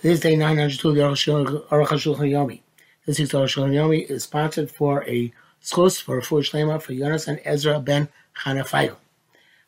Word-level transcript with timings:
This 0.00 0.12
is 0.12 0.20
day 0.20 0.36
902 0.36 0.90
of 0.90 0.94
the 0.94 1.00
Aruch 1.00 1.88
HaShulchan 1.88 2.30
Yomi. 2.30 2.60
This 3.04 3.18
week's 3.18 3.32
Aruch 3.32 3.46
HaShulchan 3.46 3.72
Yomi 3.72 4.08
is 4.08 4.22
sponsored 4.22 4.70
for 4.70 5.02
a 5.08 5.32
schus 5.60 6.00
for 6.00 6.18
a 6.18 6.22
shlema 6.22 6.80
for 6.80 6.94
Jonas 6.94 7.26
and 7.26 7.40
Ezra 7.44 7.80
ben 7.80 8.08
Chana 8.36 8.62
Feigl. 8.62 8.94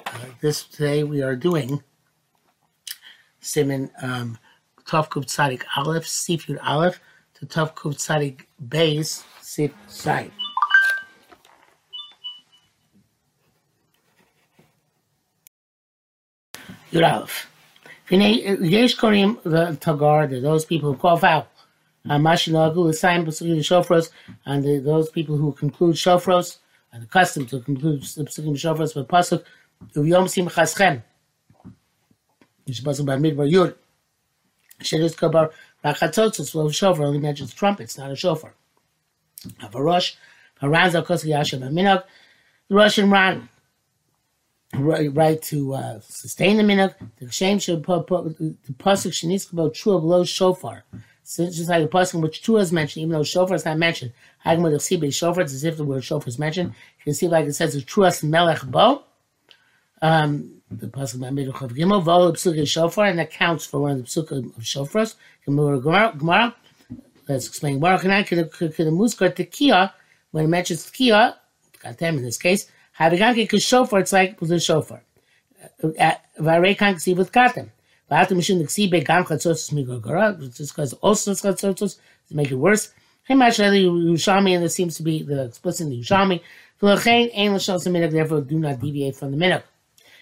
Uh, 0.07 0.19
this 0.41 0.63
today 0.63 1.03
we 1.03 1.21
are 1.21 1.35
doing 1.35 1.83
Simon 3.41 3.91
um, 4.03 4.39
Tov 4.87 5.09
Kuf 5.09 5.25
Tzadik 5.25 5.65
Aleph, 5.77 6.05
Sifyud 6.05 6.61
Aleph, 6.63 7.01
to 7.35 7.47
Tov 7.47 7.75
Kuf 7.75 7.97
Tzadik 7.97 8.43
Beis, 8.69 9.25
Sif 9.41 9.73
Sai. 9.89 10.31
Yud 16.93 17.13
Aleph. 17.13 17.50
The 18.11 19.79
Tagar, 19.81 20.43
those 20.43 20.65
people 20.65 20.93
who 20.93 20.99
call 20.99 21.17
foul. 21.17 21.47
Mashinagu, 22.05 22.89
the 22.89 22.93
sign 22.93 23.25
Pesukim 23.25 23.59
Shofros, 23.59 24.11
and 24.45 24.65
the, 24.65 24.79
those 24.79 25.11
people 25.11 25.37
who 25.37 25.53
conclude 25.53 25.95
Shofros, 25.95 26.59
and 26.93 27.05
accustomed 27.05 27.49
to 27.51 27.61
conclude 27.61 28.03
Pesukim 28.03 28.55
Shofros 28.55 28.97
with 28.97 29.07
Pasuk, 29.07 29.45
Yom 29.95 30.27
Simchas 30.27 30.77
Chem. 30.77 31.05
Which 32.65 32.81
is 32.81 32.85
Pasuk 32.85 33.07
by 33.07 33.17
Midbar 33.17 33.49
Yud. 33.49 33.77
Shedus 34.81 35.17
Kabar 35.17 35.53
Bachatzotzos, 35.85 36.55
well, 36.55 36.69
shofar 36.71 37.05
only 37.05 37.19
mentions 37.19 37.55
trumpets, 37.55 37.97
not 37.97 38.11
a 38.11 38.17
shofar. 38.17 38.55
Avarosh, 39.63 40.17
Haranza 40.61 41.05
Koski 41.07 41.29
Yashem 41.29 41.61
Aminog, 41.61 42.03
the 42.69 42.75
Russian 42.75 43.11
Ran 43.11 43.49
right, 44.75 45.43
to 45.43 45.75
uh, 45.75 46.01
sustain 46.01 46.57
the 46.57 46.63
minhag. 46.63 46.95
The 47.19 47.31
shame 47.31 47.59
should 47.59 47.83
put 47.83 48.07
the 48.07 48.55
pasuk 48.75 49.13
shenitzka 49.13 49.53
about 49.53 49.75
true 49.75 49.99
below 49.99 50.25
shofar. 50.25 50.85
So 51.23 51.45
it's 51.45 51.57
just 51.57 51.69
like 51.69 51.85
a 51.85 51.89
pasuk 51.89 52.21
which 52.21 52.43
true 52.43 52.57
is 52.59 52.73
mentioned, 52.73 53.03
even 53.03 53.13
though 53.13 53.23
shofar 53.23 53.57
is 53.57 53.65
not 53.65 53.79
mentioned. 53.79 54.13
Hagam 54.45 54.63
with 54.63 54.73
the 54.73 55.11
shofar, 55.11 55.43
it's 55.43 55.53
as 55.53 55.65
if 55.65 55.77
the 55.77 55.85
word 55.85 56.05
shofar 56.05 56.29
is 56.29 56.39
mentioned. 56.39 56.71
You 56.99 57.05
can 57.05 57.15
see 57.15 57.29
like 57.29 57.47
it 57.47 57.55
says 57.55 57.75
the 57.75 57.83
truas 57.83 58.23
melech 58.23 58.63
bo. 58.65 59.05
Um, 60.03 60.63
the 60.71 60.87
pasuk 60.87 61.33
middle 61.33 61.55
of 61.55 61.73
gimel 61.73 62.03
vol 62.03 62.33
psuk 62.33 62.67
shofar, 62.67 63.07
and 63.07 63.19
that 63.19 63.31
counts 63.31 63.67
for 63.67 63.81
one 63.81 63.93
of 63.93 63.99
the 63.99 64.05
psuk 64.05 64.31
of 64.33 64.63
shofars. 64.63 65.15
Gemara. 65.45 66.55
Let's 67.29 67.47
explain. 67.47 67.79
Baruch 67.79 68.05
and 68.05 68.13
I 68.13 68.23
could 68.25 68.39
have 68.39 68.51
muskar 68.51 69.35
tekiah 69.35 69.93
when 70.33 70.45
it 70.45 70.49
mentions 70.49 70.91
tekiah. 70.91 71.37
Them 71.99 72.19
in 72.19 72.25
this 72.25 72.37
case. 72.37 72.71
Haviganke 73.01 73.37
because 73.37 73.63
shofar, 73.63 74.01
it's 74.01 74.13
like 74.13 74.39
the 74.39 74.61
shofar. 74.61 75.03
Uh, 75.83 75.89
uh, 75.99 76.15
Varei 76.39 76.77
can't 76.77 77.01
see 77.01 77.15
with 77.15 77.33
katem. 77.33 77.71
V'atem 78.11 78.37
mishum 78.37 78.61
niksi 78.61 78.91
gam 79.05 79.25
chatzos 79.25 79.73
migogora, 79.73 80.39
just 80.55 80.75
because 80.75 80.93
also 80.95 81.33
chatzos 81.33 81.99
to 82.29 82.37
make 82.37 82.51
it 82.51 82.57
worse. 82.57 82.93
Hey, 83.25 83.35
Yerushalmi, 83.35 84.55
and 84.55 84.65
this 84.65 84.75
seems 84.75 84.97
to 84.97 85.03
be 85.03 85.23
the 85.23 85.45
explicit 85.45 85.87
in 85.87 85.95
Yerushalmi. 85.95 86.41
V'lochein 86.83 87.31
ein 87.35 87.55
l'shos 87.55 87.87
minhag, 87.87 88.11
therefore 88.11 88.43
do 88.43 88.59
not 88.59 88.81
deviate 88.81 89.17
from 89.17 89.31
the 89.31 89.37
minhag. 89.37 89.63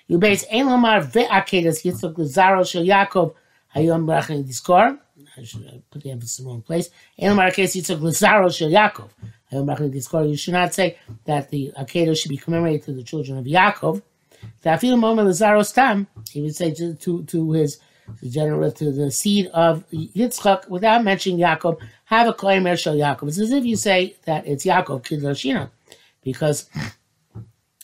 You 0.06 0.18
base 0.18 0.44
ein 0.52 0.66
lomar 0.66 1.10
ve'akedas 1.10 1.84
yitzchak 1.84 2.16
l'zaro 2.16 2.62
shel 2.62 2.84
Yaakov 2.84 3.34
hayom 3.74 4.04
brachin 4.06 4.46
diskor. 4.46 4.98
I 5.36 5.42
should 5.42 5.82
put 5.90 6.02
the 6.02 6.10
emphasis 6.12 6.38
in 6.38 6.44
the 6.44 6.50
wrong 6.50 6.62
place. 6.62 6.90
Ein 7.18 7.36
lomar 7.36 7.50
akedas 7.50 7.74
yitzchak 7.74 8.00
l'zaro 8.00 8.48
shel 8.50 8.70
Yaakov. 8.70 9.08
You 9.50 10.36
should 10.36 10.54
not 10.54 10.74
say 10.74 10.98
that 11.24 11.50
the 11.50 11.72
Akedah 11.78 12.20
should 12.20 12.28
be 12.28 12.36
commemorated 12.36 12.82
to 12.84 12.92
the 12.92 13.02
children 13.02 13.38
of 13.38 13.44
Yaakov. 13.44 14.02
He 16.30 16.41
would 16.42 16.56
say 16.56 16.74
to, 16.74 16.94
to, 16.94 17.22
to 17.24 17.52
his 17.52 17.80
general, 18.28 18.70
to 18.72 18.92
the 18.92 19.10
seed 19.10 19.46
of 19.48 19.88
Yitzchak, 19.91 20.69
without 20.69 21.04
mentioning 21.04 21.38
Yaakov, 21.38 21.78
have 22.04 22.28
a 22.28 22.32
Koimer 22.32 22.78
Shel 22.78 22.94
Yaakov. 22.94 23.28
It's 23.28 23.38
as 23.38 23.50
if 23.50 23.64
you 23.64 23.76
say 23.76 24.16
that 24.24 24.46
it's 24.46 24.64
Yaakov, 24.64 25.04
Kid 25.04 25.70
because 26.22 26.69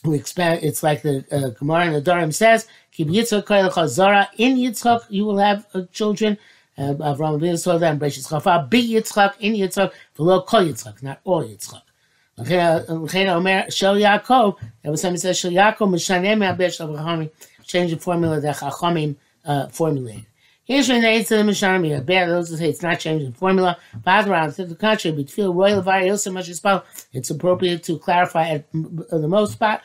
we 0.03 0.17
expect 0.17 0.63
it's 0.63 0.83
like 0.83 1.01
the 1.01 1.25
uh, 1.31 1.49
Gemara 1.57 1.87
in 1.87 1.93
the 1.93 2.01
Durham 2.01 2.31
says, 2.31 2.67
Kib 2.95 3.07
Yitzchak 3.07 3.87
Zara, 3.87 4.29
in 4.37 4.57
Yitzchak 4.57 5.01
you 5.09 5.25
will 5.25 5.39
have 5.39 5.65
uh, 5.73 5.83
children. 5.91 6.37
Uh, 6.77 6.93
Avram 6.93 7.39
Avinu 7.39 7.63
told 7.63 7.81
them, 7.81 7.99
"Breshis 7.99 8.27
Chafa 8.29 8.69
be 8.69 8.93
Yitzchak 8.93 9.35
in 9.39 9.53
Yitzchak, 9.53 9.91
v'lo 10.17 10.45
kol 10.45 10.61
Yitzchak, 10.61 11.01
not 11.03 11.19
all 11.23 11.43
Yitzchak." 11.43 11.81
L'chein 12.37 13.29
Omer 13.29 13.71
Shel 13.71 13.95
Yaakov. 13.95 14.57
Was 14.83 15.01
something 15.01 15.19
says 15.19 15.39
Shel 15.39 15.51
Yaakov 15.51 15.89
Mishaneh 15.89 16.37
Me'aber 16.37 16.69
Shel. 16.69 17.29
Change 17.63 17.91
the 17.91 17.97
formula 17.97 18.39
that 18.41 18.57
Chachamim 18.57 19.15
uh, 19.45 19.67
formulated. 19.67 20.25
Here's 20.65 20.87
they 20.87 21.23
say 21.23 21.37
the 21.37 21.43
Mishaneh 21.43 21.81
Me'aber. 21.81 22.27
Those 22.27 22.49
who 22.49 22.57
say 22.57 22.69
it's 22.69 22.81
not 22.81 22.99
changing 22.99 23.31
the 23.31 23.37
formula. 23.37 23.77
But 24.03 24.27
around 24.27 24.53
to 24.55 24.65
the 24.65 24.75
contrary, 24.75 25.15
but 25.15 25.29
feel 25.29 25.53
royal 25.53 25.81
variety 25.81 26.17
so 26.17 26.31
much 26.31 26.49
as 26.49 26.59
possible. 26.59 26.85
It's 27.13 27.29
appropriate 27.29 27.83
to 27.83 27.97
clarify 27.99 28.49
at 28.49 28.71
the 28.71 29.27
most 29.27 29.61
uh, 29.61 29.77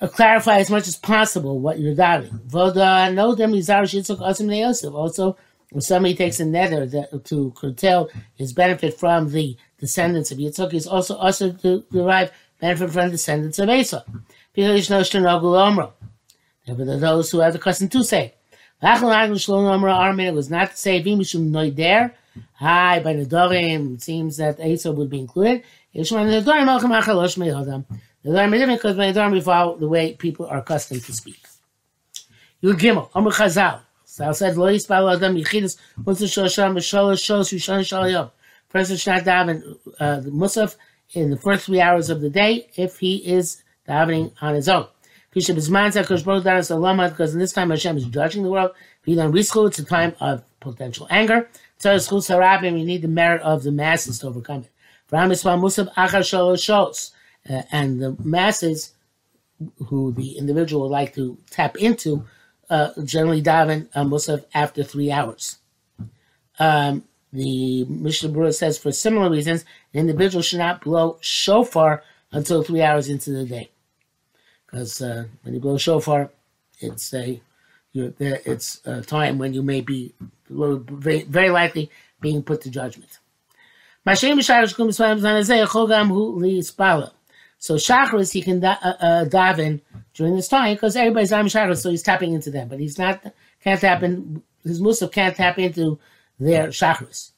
Uh, 0.00 0.06
clarify 0.08 0.58
as 0.58 0.70
much 0.70 0.86
as 0.86 0.96
possible 0.96 1.58
what 1.58 1.78
you're 1.78 1.94
doubting. 1.94 2.40
Also, 4.94 5.36
if 5.74 5.82
somebody 5.82 6.14
takes 6.14 6.38
a 6.38 6.44
nether 6.44 6.86
that, 6.86 7.24
to 7.24 7.52
curtail 7.56 8.10
his 8.34 8.52
benefit 8.52 8.98
from 8.98 9.30
the 9.30 9.56
descendants 9.78 10.30
of 10.30 10.38
Yitzchak, 10.38 10.72
he's 10.72 10.86
also 10.86 11.16
also 11.16 11.52
to 11.52 11.84
derive 11.90 12.30
benefit 12.60 12.90
from 12.90 13.06
the 13.06 13.12
descendants 13.12 13.58
of 13.58 13.68
Esau. 13.70 14.02
There 16.66 16.74
were 16.74 16.96
those 16.98 17.30
who 17.30 17.40
have 17.40 17.52
the 17.52 17.58
custom 17.58 17.88
to 17.88 18.04
say. 18.04 18.34
Armin 18.82 20.34
was 20.34 20.50
not 20.50 20.70
to 20.70 20.76
say. 20.76 21.00
Hi, 22.58 23.00
by 23.00 23.14
the 23.14 23.24
Dorim, 23.24 23.94
it 23.94 24.02
seems 24.02 24.36
that 24.36 24.60
Esau 24.60 24.90
would 24.90 25.08
be 25.08 25.20
included. 25.20 25.62
Because 28.26 28.96
by 28.96 29.12
the 29.12 29.20
Dorim 29.20 29.32
we 29.32 29.40
follow 29.40 29.76
the 29.78 29.86
way 29.86 30.14
people 30.14 30.46
are 30.46 30.58
accustomed 30.58 31.04
to 31.04 31.12
speak. 31.12 31.40
Yud 32.60 32.74
Gimel, 32.74 33.08
Amr 33.14 33.30
Chazal. 33.30 33.80
So 34.04 34.28
I 34.28 34.32
said, 34.32 34.56
Lo 34.56 34.66
Yisbal 34.66 35.16
Yichidus 35.16 35.76
Mutzah 36.00 36.24
Shosham 36.24 36.74
B'Sholosh 36.74 37.22
Shos 37.22 37.52
Rishon 37.52 37.80
Shalayom. 37.80 38.32
Person 38.68 38.96
should 38.96 39.12
not 39.12 39.22
daven 39.22 39.78
uh, 40.00 40.18
the 40.20 40.30
Musaf 40.30 40.74
in 41.12 41.30
the 41.30 41.36
first 41.36 41.66
three 41.66 41.80
hours 41.80 42.10
of 42.10 42.20
the 42.20 42.28
day 42.28 42.68
if 42.74 42.98
he 42.98 43.16
is 43.18 43.62
davening 43.88 44.32
on 44.40 44.54
his 44.54 44.68
own. 44.68 44.88
Because 45.32 45.48
in 45.48 47.38
this 47.38 47.52
time 47.52 47.70
Hashem 47.70 47.96
is 47.96 48.06
judging 48.06 48.42
the 48.42 48.50
world. 48.50 48.72
It's 49.06 49.78
a 49.78 49.84
time 49.84 50.14
of 50.18 50.42
potential 50.58 51.06
anger. 51.10 51.48
We 51.84 52.84
need 52.84 53.02
the 53.02 53.08
merit 53.08 53.42
of 53.42 53.62
the 53.62 53.70
masses 53.70 54.18
to 54.20 54.26
overcome 54.26 54.64
it. 54.64 54.70
Uh, 57.48 57.62
and 57.70 58.00
the 58.02 58.16
masses 58.22 58.92
who 59.86 60.12
the 60.12 60.36
individual 60.38 60.82
would 60.82 60.90
like 60.90 61.14
to 61.14 61.38
tap 61.50 61.76
into 61.76 62.24
uh, 62.68 62.90
generally 63.04 63.42
daven 63.42 63.88
uh, 63.94 64.04
Musaf 64.04 64.44
after 64.54 64.82
three 64.82 65.10
hours. 65.10 65.58
Um, 66.58 67.04
the 67.32 67.84
Mishnah 67.84 68.30
Berurah 68.30 68.54
says 68.54 68.78
for 68.78 68.92
similar 68.92 69.30
reasons, 69.30 69.64
an 69.92 70.00
individual 70.00 70.42
should 70.42 70.58
not 70.58 70.80
blow 70.80 71.18
shofar 71.20 72.02
until 72.32 72.62
three 72.62 72.82
hours 72.82 73.08
into 73.08 73.30
the 73.30 73.44
day, 73.44 73.70
because 74.64 75.00
uh, 75.00 75.24
when 75.42 75.54
you 75.54 75.60
blow 75.60 75.78
shofar, 75.78 76.30
it's 76.80 77.14
a 77.14 77.40
it's 77.94 78.80
a 78.84 79.00
time 79.02 79.38
when 79.38 79.54
you 79.54 79.62
may 79.62 79.80
be 79.80 80.12
very, 80.50 81.22
very 81.22 81.50
likely 81.50 81.90
being 82.20 82.42
put 82.42 82.60
to 82.62 82.70
judgment. 82.70 83.18
So 87.58 87.74
Shacharis 87.76 88.32
he 88.32 88.42
can 88.42 88.60
da- 88.60 88.78
uh, 88.82 88.96
uh, 89.00 89.24
daven 89.24 89.80
during 90.14 90.36
this 90.36 90.48
time 90.48 90.74
because 90.74 90.96
everybody's 90.96 91.32
on 91.32 91.46
Shacharis, 91.46 91.78
so 91.78 91.90
he's 91.90 92.02
tapping 92.02 92.32
into 92.32 92.50
them. 92.50 92.68
But 92.68 92.80
he's 92.80 92.98
not 92.98 93.24
can't 93.62 93.80
tap 93.80 94.02
in 94.02 94.42
his 94.62 94.80
Musaf 94.80 95.12
can't 95.12 95.36
tap 95.36 95.58
into 95.58 95.98
their 96.38 96.68
Shacharis. 96.68 97.32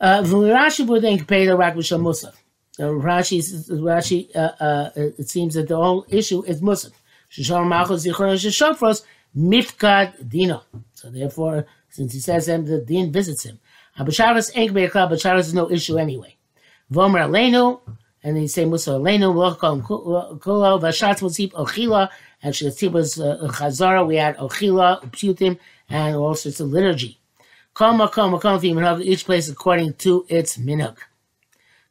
Uh, 0.00 0.22
Rashi 0.22 0.86
would 0.86 1.02
think 1.02 1.26
pay 1.26 1.46
the 1.46 1.56
Rak 1.56 1.74
Musaf. 1.74 2.34
Rashi, 2.78 3.40
Rashi, 3.70 4.36
uh, 4.36 4.52
uh, 4.62 4.90
it 4.94 5.28
seems 5.28 5.54
that 5.54 5.66
the 5.66 5.76
whole 5.76 6.06
issue 6.08 6.44
is 6.44 6.60
Musaf. 6.60 6.92
Mifkad 9.36 10.28
Dino. 10.28 10.62
So 10.94 11.10
therefore, 11.10 11.66
since 11.90 12.12
he 12.12 12.20
says 12.20 12.48
him, 12.48 12.64
the 12.64 12.80
Din 12.80 13.12
visits 13.12 13.44
him. 13.44 13.58
Abasharas 13.98 14.50
ain't 14.54 14.72
Be'ekla, 14.72 15.10
Basharas 15.10 15.40
is 15.40 15.54
no 15.54 15.70
issue 15.70 15.98
anyway. 15.98 16.36
Vomer 16.92 17.26
Aleinu, 17.26 17.80
and 18.22 18.36
they 18.36 18.46
say 18.46 18.64
Musa 18.64 18.90
Aleinu, 18.90 19.34
Kulo, 19.58 20.80
Vashatz 20.80 21.20
Musip, 21.20 21.52
Ochila, 21.52 22.08
and 22.42 22.54
Shatzib 22.54 22.92
was 22.92 23.20
uh, 23.20 23.38
Chazara, 23.52 24.06
we 24.06 24.16
had 24.16 24.36
Ochila, 24.38 25.02
Pshutim, 25.10 25.58
and 25.88 26.16
all 26.16 26.34
sorts 26.34 26.60
of 26.60 26.68
liturgy. 26.68 27.18
Kama, 27.74 28.08
Kama, 28.08 28.38
Kama, 28.40 28.58
Minhag, 28.58 29.02
each 29.02 29.24
place 29.24 29.48
according 29.48 29.94
to 29.94 30.26
its 30.28 30.56
minhag. 30.56 30.96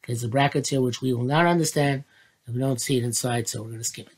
There's 0.06 0.22
the 0.22 0.28
brackets 0.28 0.70
here, 0.70 0.82
which 0.82 1.02
we 1.02 1.14
will 1.14 1.24
not 1.24 1.46
understand 1.46 2.04
if 2.48 2.54
we 2.54 2.60
don't 2.60 2.80
see 2.80 2.98
it 2.98 3.04
inside, 3.04 3.48
so 3.48 3.62
we're 3.62 3.70
going 3.70 3.80
to 3.80 3.84
skip 3.84 4.08
it. 4.08 4.14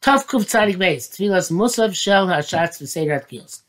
Tov 0.00 0.26
Kuf 0.26 0.42
Tzadik 0.44 0.76
Beis, 0.76 1.08
Tfilas 1.08 1.50
Musav 1.50 1.94
Shel 1.94 2.26
Hashatz 2.26 2.80
V'Seder 2.80 3.20
Atkils. 3.20 3.62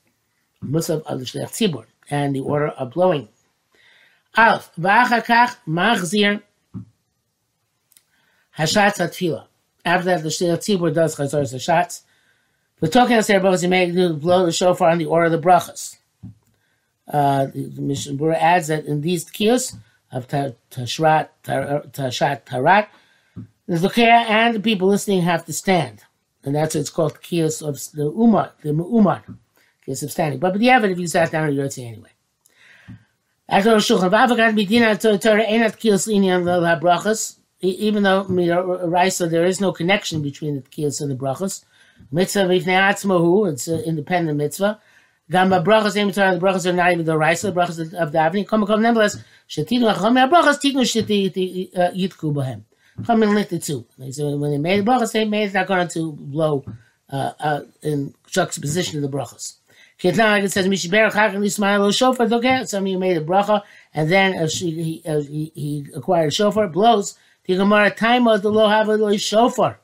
Musav 0.64 1.04
Al 1.10 1.18
Shlech 1.20 1.50
Tzibur. 1.50 1.86
and 2.10 2.36
the 2.36 2.40
order 2.42 2.68
of 2.70 2.92
blowing. 2.92 3.28
Aleph, 4.36 4.70
v'achakach 4.80 5.58
machzir 5.68 6.42
hashatz 8.60 8.98
atfila. 8.98 9.46
After 9.86 10.06
that, 10.06 10.24
the 10.24 10.30
tzibur 10.30 10.94
does 10.94 11.16
chazor 11.16 11.42
hashatz. 11.42 12.02
But 12.80 12.92
talking 12.92 13.18
brachas, 13.18 13.64
you 13.64 13.70
may 13.70 13.92
blow 14.12 14.46
the 14.46 14.52
shofar 14.52 14.90
on 14.90 14.98
the 14.98 15.06
order 15.06 15.26
of 15.26 15.32
the 15.32 15.40
brachas. 15.40 15.98
Uh, 17.08 17.46
the, 17.48 17.64
the 17.64 17.82
Mishnah 17.82 18.32
adds 18.34 18.68
that 18.68 18.86
in 18.86 19.02
these 19.02 19.26
tkiyos 19.26 19.76
of 20.12 20.28
Tashrat, 20.28 21.30
Tashat, 21.44 22.44
Tarat, 22.46 22.88
the 23.68 23.76
Zokaya 23.76 24.26
and 24.30 24.56
the 24.56 24.60
people 24.60 24.88
listening 24.88 25.22
have 25.22 25.46
to 25.46 25.54
stand. 25.54 26.04
And 26.44 26.56
that's 26.56 26.76
what 26.76 26.82
it's 26.82 26.90
called 26.90 27.16
tkiyos 27.16 27.62
of 27.68 27.92
the 27.96 28.06
Umar, 28.06 28.52
the 28.62 28.70
Umar, 28.70 29.24
kiyos 29.86 30.04
of 30.04 30.12
standing. 30.12 30.40
But, 30.40 30.54
but 30.54 30.62
you 30.62 30.70
have 30.70 30.84
it 30.84 30.92
if 30.92 31.00
you 31.00 31.08
sat 31.08 31.32
down, 31.32 31.54
you're 31.54 31.70
anyway. 31.78 32.10
After 33.48 33.72
the 33.72 33.78
Shulchan 33.78 34.12
Vavakat 34.12 34.56
Medina 34.56 34.96
Torah 34.96 35.44
Einat 35.44 35.78
Kiyos 35.78 36.08
Linyan 36.08 36.44
Brachas, 36.80 37.39
even 37.62 38.04
though 38.04 38.24
Raisa 38.24 39.28
there 39.28 39.46
is 39.46 39.60
no 39.60 39.72
connection 39.72 40.22
between 40.22 40.56
the 40.56 40.62
Kiyos 40.62 41.02
and 41.02 41.12
the 41.12 41.16
Brachas. 41.16 41.66
Mitzvah 42.12 42.46
Vifnei 42.46 42.80
Atzmahu, 42.80 43.52
it's 43.52 43.68
an 43.68 43.82
independent 43.82 44.38
mitzvah. 44.38 44.80
Gamba 45.30 45.62
brachas 45.62 45.96
aim 45.96 46.12
to 46.12 46.20
the 46.20 46.40
brachas 46.40 46.66
are 46.66 46.74
not 46.74 46.92
even 46.92 47.06
the 47.06 47.16
raisa, 47.16 47.52
the 47.52 47.62
brachas 47.62 47.94
of 47.94 48.12
davening. 48.12 48.48
Come 48.48 48.66
come 48.66 48.82
nevertheless, 48.82 49.24
shetinu 49.48 49.94
chacham 49.94 50.16
brachas 50.16 50.60
tiknu 50.60 50.82
sheti 50.82 51.78
uh, 51.78 51.92
yitku 51.92 52.34
bohem. 52.34 52.64
Come 53.06 53.24
and 53.24 53.36
linked 53.36 53.52
the 53.52 53.60
two. 53.60 53.86
Said 54.10 54.40
when 54.40 54.50
they 54.50 54.58
made 54.58 54.84
the 54.84 54.92
brachas, 54.92 55.12
they 55.12 55.26
made 55.26 55.50
it 55.50 55.54
not 55.54 55.68
going 55.68 55.88
to 55.90 56.14
blow 56.14 56.66
uh, 57.12 57.34
uh, 57.40 57.62
in 57.84 58.16
juxtaposition 58.28 59.02
to 59.02 59.08
the 59.08 59.18
brachas. 59.18 59.58
Like 60.02 60.46
it 60.46 60.52
says, 60.52 60.66
Mishiberach 60.66 61.12
Hakan 61.12 61.46
Ismail 61.46 61.92
Shofar, 61.92 62.34
okay, 62.34 62.64
some 62.66 62.86
of 62.86 62.88
you 62.88 62.98
made 62.98 63.18
a 63.18 63.22
bracha, 63.22 63.64
and 63.94 64.10
then 64.10 64.38
uh, 64.38 64.48
she, 64.48 64.72
he, 64.72 65.04
uh, 65.06 65.20
he, 65.20 65.52
he 65.54 65.86
acquired 65.94 66.30
a 66.30 66.32
shofar, 66.32 66.70
blows, 66.70 67.18
the 67.50 67.56
Gemara 67.56 67.90
time 67.90 68.28
of 68.28 68.44
the 68.44 68.52
lo 68.52 68.70
have 68.70 68.90
a 68.90 69.18
shofar. 69.18 69.80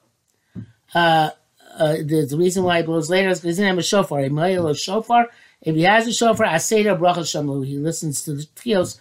Uh, 0.94 1.32
uh, 1.80 1.94
the, 1.94 2.28
the, 2.30 2.38
reason 2.38 2.64
why 2.64 2.78
he 2.78 2.84
blows 2.84 3.10
later 3.10 3.30
is 3.30 3.40
because 3.40 3.58
he 3.58 3.64
doesn't 3.64 3.66
have 3.66 3.78
a 3.80 3.84
shofar. 3.84 4.20
A 4.20 4.76
shofar. 4.76 5.30
If 5.64 5.76
he 5.76 5.82
has 5.82 6.06
a 6.06 6.14
shofar, 6.14 6.46
aseda 6.46 6.96
bracha 6.96 7.24
shamlu. 7.26 7.66
He 7.66 7.80
listens 7.80 8.24
to 8.26 8.34
the 8.34 8.44
tchios 8.44 9.00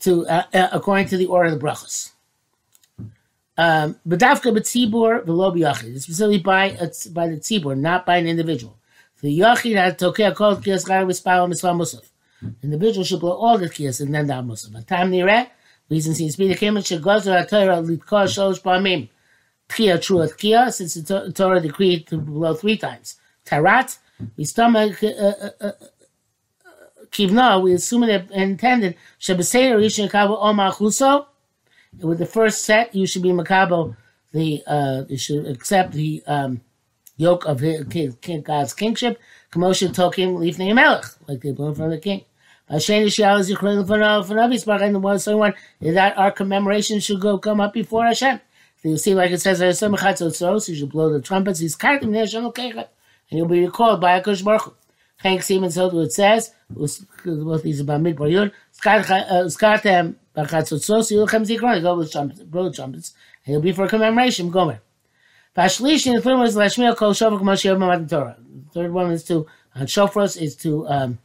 to 0.00 0.26
uh, 0.26 0.44
uh, 0.54 0.68
according 0.72 1.08
to 1.08 1.18
the 1.18 1.26
order 1.26 1.50
of 1.52 1.60
the 1.60 1.66
brachas. 1.66 2.12
Um, 3.58 3.96
Badavka 4.08 4.56
b'tzibur 4.56 5.26
v'lo 5.26 5.54
b'yachid. 5.54 5.94
It's 5.94 6.04
specifically 6.04 6.38
by 6.38 6.70
by 7.12 7.28
the 7.28 7.36
tzibur, 7.36 7.78
not 7.78 8.06
by 8.06 8.16
an 8.16 8.26
individual. 8.26 8.78
The 9.20 9.38
yachid 9.38 9.76
had 9.76 9.98
tokea 9.98 10.34
called 10.34 10.64
kiyas 10.64 10.88
chayv 10.88 11.06
v'spal 11.08 11.46
mitzvah 11.46 11.72
musaf. 11.72 12.08
Individual 12.62 13.04
should 13.04 13.20
blow 13.20 13.32
all 13.32 13.58
the 13.58 13.68
kiyas 13.68 14.00
and 14.00 14.14
then 14.14 14.28
the 14.28 14.32
musaf. 14.32 14.86
Time 14.86 15.12
nireh, 15.12 15.48
reason 15.92 16.14
seems 16.14 16.32
to 16.32 16.38
be 16.38 16.48
the 16.48 16.54
kemet 16.54 16.84
shegozer 16.88 17.38
ha-torah 17.38 17.82
litkor 17.82 18.26
shalosh 18.34 18.60
pa'amim. 18.62 19.08
Tchia 19.68 19.96
Trua 19.98 20.28
Tchia, 20.32 20.72
since 20.72 20.94
the 20.94 21.32
Torah 21.32 21.60
decreed 21.60 22.06
to 22.08 22.18
blow 22.18 22.54
three 22.54 22.76
times. 22.76 23.16
Tarat, 23.46 23.98
stomach 24.42 25.02
uh, 25.02 25.06
uh, 25.06 25.50
uh, 25.60 25.72
Kivna, 27.10 27.62
we 27.62 27.72
assume 27.72 28.04
it 28.04 28.30
intended, 28.30 28.96
Shabaseder 29.20 29.76
Rishon 29.76 30.10
Kabo 30.10 30.36
Omar 30.40 30.72
Chuso. 30.72 31.26
With 31.98 32.18
the 32.18 32.26
first 32.26 32.64
set, 32.64 32.94
you 32.94 33.06
should 33.06 33.22
be 33.22 33.30
Makabo, 33.30 33.96
the, 34.32 34.62
uh, 34.66 35.04
you 35.08 35.18
should 35.18 35.46
accept 35.46 35.92
the 35.92 36.22
um, 36.26 36.62
yoke 37.16 37.44
of 37.44 37.60
his, 37.60 37.84
God's 38.42 38.72
kingship. 38.74 39.20
Commotion 39.50 39.92
Tokim 39.92 40.38
Lifnei 40.38 40.74
Melech, 40.74 41.04
like 41.28 41.40
they 41.42 41.52
blow 41.52 41.74
from 41.74 41.90
the 41.90 41.98
king. 41.98 42.24
Hashem 42.72 43.04
Yishal 43.04 43.38
is 43.38 43.50
Yichron 43.50 43.84
Fanavis, 43.86 44.82
and 44.82 44.94
the 44.94 44.98
one, 44.98 45.18
so 45.18 45.36
one, 45.36 45.52
that 45.82 46.16
our 46.16 46.32
commemoration 46.32 47.00
should 47.00 47.20
go 47.20 47.36
come 47.36 47.60
up 47.60 47.74
before 47.74 48.06
Hashem. 48.06 48.40
You 48.82 48.96
see, 48.96 49.14
like 49.14 49.30
it 49.30 49.42
says, 49.42 49.78
so 49.78 49.90
you 49.90 50.74
should 50.74 50.90
blow 50.90 51.12
the 51.12 51.20
trumpets. 51.20 51.60
He's 51.60 51.76
kartim 51.76 52.16
and 52.16 53.38
you'll 53.38 53.46
be 53.46 53.64
recalled 53.66 54.00
by 54.00 54.18
Akash 54.18 54.42
Baruch 54.42 54.62
Hu. 54.62 54.74
Hank 55.18 55.42
what 55.42 55.94
it 56.02 56.12
says, 56.12 56.54
both 56.70 57.62
these 57.62 57.80
about 57.80 58.00
midbar 58.00 58.30
yud, 58.30 58.52
skartem 58.74 60.14
b'chatzotzos, 60.34 61.12
yilchem 61.12 61.46
zikron, 61.46 61.82
go 61.82 61.98
with 61.98 62.10
trumpets, 62.10 62.40
blow 62.40 62.70
the 62.70 62.74
trumpets, 62.74 63.12
and 63.44 63.52
you'll 63.52 63.62
be 63.62 63.72
for 63.72 63.86
commemoration, 63.86 64.50
gomer. 64.50 64.80
Vashlish, 65.54 66.06
and 66.06 66.16
the 66.16 66.22
third 66.22 66.38
one 66.38 66.46
is 66.46 66.56
Lashmiel 66.56 66.96
Kol 66.96 67.12
Shofar 67.12 67.38
K'mosh 67.38 67.64
Yom 67.64 68.08
Torah. 68.08 68.38
The 68.40 68.72
third 68.72 68.92
one 68.92 69.12
is 69.12 69.24
to, 69.24 69.46
on 69.74 69.86
Shofars, 69.86 70.40
is 70.40 70.56
to, 70.56 70.88
um, 70.88 71.18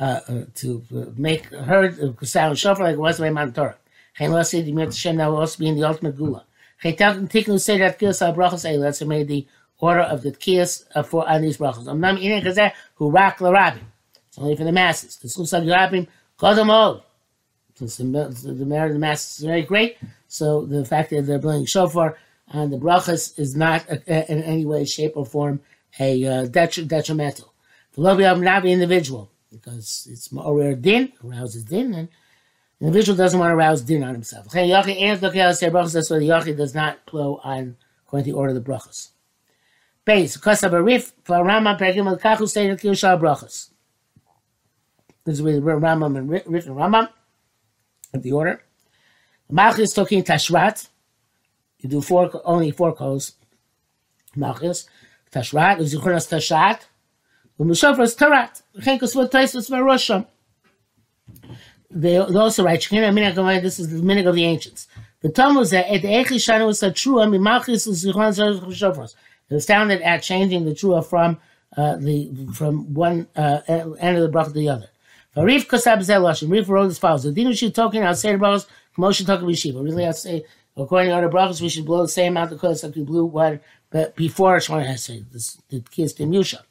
uh, 0.00 0.20
uh, 0.28 0.44
to 0.54 0.82
make 1.16 1.46
heard 1.46 2.16
sound 2.26 2.58
shofar 2.58 2.84
like 2.84 2.94
it 2.94 2.98
was 2.98 3.18
by 3.18 3.30
Matan 3.30 3.52
Torah. 3.52 3.76
Chaim 4.14 4.30
Lasi, 4.30 4.62
the 4.62 4.72
Mir 4.72 4.86
Hashem 4.86 5.16
now 5.16 5.30
will 5.30 5.38
also 5.38 5.58
be 5.58 5.68
in 5.68 5.76
the 5.76 5.84
ultimate 5.84 6.16
Gula. 6.16 6.44
Chaitak 6.82 7.28
Tiknu 7.28 7.60
say 7.60 7.78
that 7.78 7.98
Kiyas 7.98 8.22
al 8.22 8.34
Brachos 8.34 8.64
Eilat, 8.68 9.06
made 9.06 9.28
the 9.28 9.46
order 9.78 10.00
of 10.00 10.22
the 10.22 10.32
Kiyas 10.32 10.84
for 11.06 11.28
on 11.28 11.42
these 11.42 11.58
Brachos. 11.58 11.86
Amnam 11.86 12.22
Inen 12.22 12.42
Kazeh, 12.42 12.72
who 12.96 13.10
rock 13.10 13.38
the 13.38 13.50
Rabbim. 13.50 13.82
It's 14.28 14.38
only 14.38 14.56
for 14.56 14.64
the 14.64 14.72
masses. 14.72 15.16
The 15.16 15.28
Susag 15.28 15.66
Rabbim, 15.66 16.06
Kodam 16.38 16.70
Od. 16.70 17.02
Since 17.74 17.96
the, 17.98 18.04
the 18.04 18.66
merit 18.66 18.88
of 18.88 18.94
the 18.94 18.98
masses 18.98 19.38
is 19.38 19.44
very 19.44 19.62
great, 19.62 19.98
so 20.26 20.64
the 20.64 20.84
fact 20.84 21.10
that 21.10 21.22
they're 21.22 21.38
blowing 21.38 21.64
shofar 21.64 22.16
on 22.52 22.70
the 22.70 22.76
brachas 22.76 23.38
is 23.38 23.54
not 23.54 23.88
a, 23.88 24.02
a, 24.08 24.32
in 24.32 24.42
any 24.42 24.64
way, 24.64 24.84
shape, 24.84 25.12
or 25.16 25.24
form 25.24 25.60
a 26.00 26.24
uh, 26.24 26.46
detri- 26.46 26.88
detrimental. 26.88 27.52
The 27.92 28.00
love 28.00 28.20
of 28.20 28.40
not 28.40 28.64
be 28.64 28.72
individual 28.72 29.30
because 29.50 30.06
it's 30.10 30.30
more 30.32 30.74
din, 30.74 31.12
arouses 31.24 31.64
din, 31.64 31.94
and 31.94 32.08
the 32.78 32.86
individual 32.86 33.16
doesn't 33.16 33.38
want 33.38 33.50
to 33.50 33.54
arouse 33.54 33.82
din 33.82 34.02
on 34.04 34.14
himself. 34.14 34.44
That's 34.44 34.54
why 34.54 34.62
the 34.62 36.28
Yachi 36.28 36.56
does 36.56 36.74
not 36.74 37.04
blow 37.06 37.40
on 37.42 37.76
according 38.06 38.24
to 38.24 38.32
the 38.32 38.36
order 38.36 38.56
of 38.56 38.64
the 38.64 38.70
brachas. 38.70 39.10
Base, 40.04 40.36
because 40.36 40.62
of 40.62 40.72
a 40.72 40.82
riff, 40.82 41.12
for 41.24 41.44
Rama 41.44 41.76
Perkim 41.78 42.06
al 42.06 42.16
Kachu 42.16 42.48
stated 42.48 42.78
Kiyoshar 42.78 43.20
brachas. 43.20 43.70
This 45.24 45.34
is 45.34 45.42
where 45.42 45.60
Rambam 45.60 46.16
and 46.16 46.30
Rif 46.30 46.46
and 46.46 46.76
Rambam 46.76 47.10
of 48.14 48.22
the 48.22 48.32
order. 48.32 48.62
Malchus 49.50 49.92
talking 49.92 50.24
Tashrat. 50.24 50.88
You 51.80 51.90
do 51.90 52.00
four, 52.00 52.30
only 52.44 52.70
four 52.70 52.94
codes. 52.94 53.34
Malchus, 54.34 54.88
Tashrat, 55.30 55.78
Uzichunas 55.78 56.28
Tashat, 56.28 56.86
What 57.58 57.68
Taisus 57.70 58.16
Varosham 59.68 60.26
they, 61.90 62.12
they 62.12 62.38
also 62.38 62.64
write 62.64 62.86
This 62.88 63.80
is 63.80 63.90
the 63.90 64.00
minig 64.00 64.28
of 64.28 64.34
the 64.34 64.44
ancients. 64.44 64.88
The 65.20 65.30
Talmud 65.30 65.66
said 65.66 65.86
at 65.86 66.02
the 66.02 66.08
Eichi 66.08 66.36
Shana 66.36 66.66
was 66.66 66.82
a 66.82 66.92
true 66.92 67.16
Zichron 67.16 68.72
Shofros. 68.72 69.14
It 69.50 69.54
was 69.54 69.66
founded 69.66 70.02
at 70.02 70.22
changing 70.22 70.64
the 70.64 70.72
trua 70.72 71.04
from 71.04 71.38
uh, 71.76 71.96
the 71.96 72.30
from 72.54 72.94
one 72.94 73.26
uh, 73.34 73.60
end 73.66 74.18
of 74.18 74.22
the 74.22 74.30
bracha 74.30 74.46
to 74.46 74.52
the 74.52 74.68
other. 74.68 74.88
Farif 75.36 75.66
Kosab 75.66 75.98
Zelosh. 75.98 76.48
Rif 76.48 76.68
wrote 76.68 76.90
as 76.90 76.98
follows: 76.98 77.24
The 77.24 77.32
Dinu 77.32 77.56
should 77.56 77.74
talking 77.74 78.02
outside 78.02 78.32
the 78.32 78.38
brachas. 78.38 78.66
Commotion 78.94 79.26
talking 79.26 79.48
Yeshiva. 79.48 79.82
Really, 79.82 80.06
I'd 80.06 80.14
say 80.14 80.44
according 80.76 81.10
to 81.10 81.16
other 81.16 81.28
brachas, 81.28 81.60
we 81.60 81.68
should 81.68 81.86
blow 81.86 82.02
the 82.02 82.08
same 82.08 82.34
amount 82.34 82.52
of 82.52 82.60
kodesh 82.60 82.84
like 82.84 82.94
we 82.94 83.02
blew 83.02 83.24
one, 83.24 83.58
but 83.90 84.14
before 84.14 84.58
Shemona 84.58 84.86
Esrei, 84.86 85.24
the 85.68 85.80
kids 85.90 86.12
to 86.14 86.26
Musha. 86.26 86.64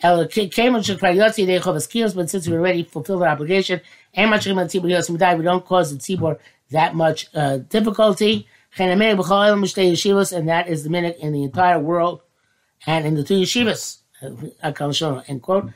El 0.00 0.28
came 0.28 0.76
on 0.76 0.82
Shekrayotzi 0.82 1.44
they 1.46 1.54
have 1.54 2.14
but 2.14 2.30
since 2.30 2.46
we 2.46 2.54
already 2.54 2.84
fulfilled 2.84 3.22
our 3.22 3.28
obligation, 3.28 3.80
and 4.14 4.30
much 4.30 4.46
we 4.46 4.52
don't 4.52 5.66
cause 5.66 5.92
the 5.92 5.98
tzibur 5.98 6.38
that 6.70 6.94
much 6.94 7.26
uh, 7.34 7.58
difficulty. 7.58 8.46
And 8.78 9.00
that 9.00 10.64
is 10.68 10.84
the 10.84 10.90
minute 10.90 11.16
in 11.20 11.32
the 11.32 11.42
entire 11.42 11.80
world 11.80 12.20
and 12.86 13.06
in 13.06 13.14
the 13.14 13.24
two 13.24 13.40
yeshivas. 13.40 13.98
End 15.28 15.42
quote. 15.42 15.70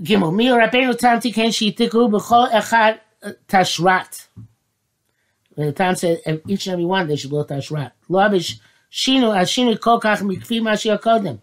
Gimel, 0.00 0.34
mi 0.34 0.46
Rabbeinu 0.46 0.98
tam 0.98 1.20
b'chol 1.20 2.50
echad 2.52 3.00
uh, 3.22 3.32
tashrat. 3.46 4.28
The 5.56 5.72
time 5.72 5.94
said 5.94 6.20
each 6.48 6.66
and 6.66 6.72
every 6.72 6.86
one 6.86 7.06
they 7.06 7.16
should 7.16 7.30
blow 7.30 7.44
tashrat. 7.44 7.92
Lavish 8.08 8.60
shinu 9.00 9.28
ashinu 9.42 9.78
kol 9.80 10.00
kach 10.00 10.20
mikfi 10.20 10.60
mashiyah 10.62 11.40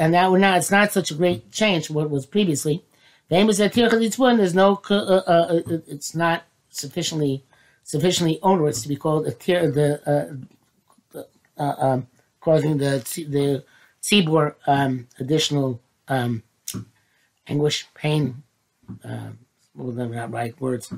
and 0.00 0.14
that 0.14 0.30
we're 0.30 0.38
not. 0.38 0.58
It's 0.58 0.70
not 0.70 0.92
such 0.92 1.10
a 1.10 1.14
great 1.14 1.52
change 1.52 1.86
from 1.86 1.96
what 1.96 2.10
was 2.10 2.26
previously. 2.26 2.82
There's 3.28 3.58
no. 4.54 4.80
Uh, 4.90 4.94
uh, 4.94 5.22
uh, 5.26 5.60
it's 5.86 6.14
not 6.14 6.44
sufficiently 6.70 7.44
sufficiently 7.84 8.38
onerous 8.42 8.82
to 8.82 8.88
be 8.88 8.96
called 8.96 9.26
a 9.26 9.32
tier. 9.32 9.70
The 9.70 9.88
uh, 11.14 11.22
uh, 11.58 11.74
um, 11.78 12.06
causing 12.40 12.78
the 12.78 13.04
the 13.28 13.64
tzibur 14.02 14.54
um, 14.66 15.08
additional 15.20 15.80
um, 16.08 16.42
anguish, 17.46 17.86
pain. 17.94 18.42
Uh, 19.04 19.30
well, 19.74 19.92
not 19.92 20.32
right 20.32 20.58
words. 20.60 20.92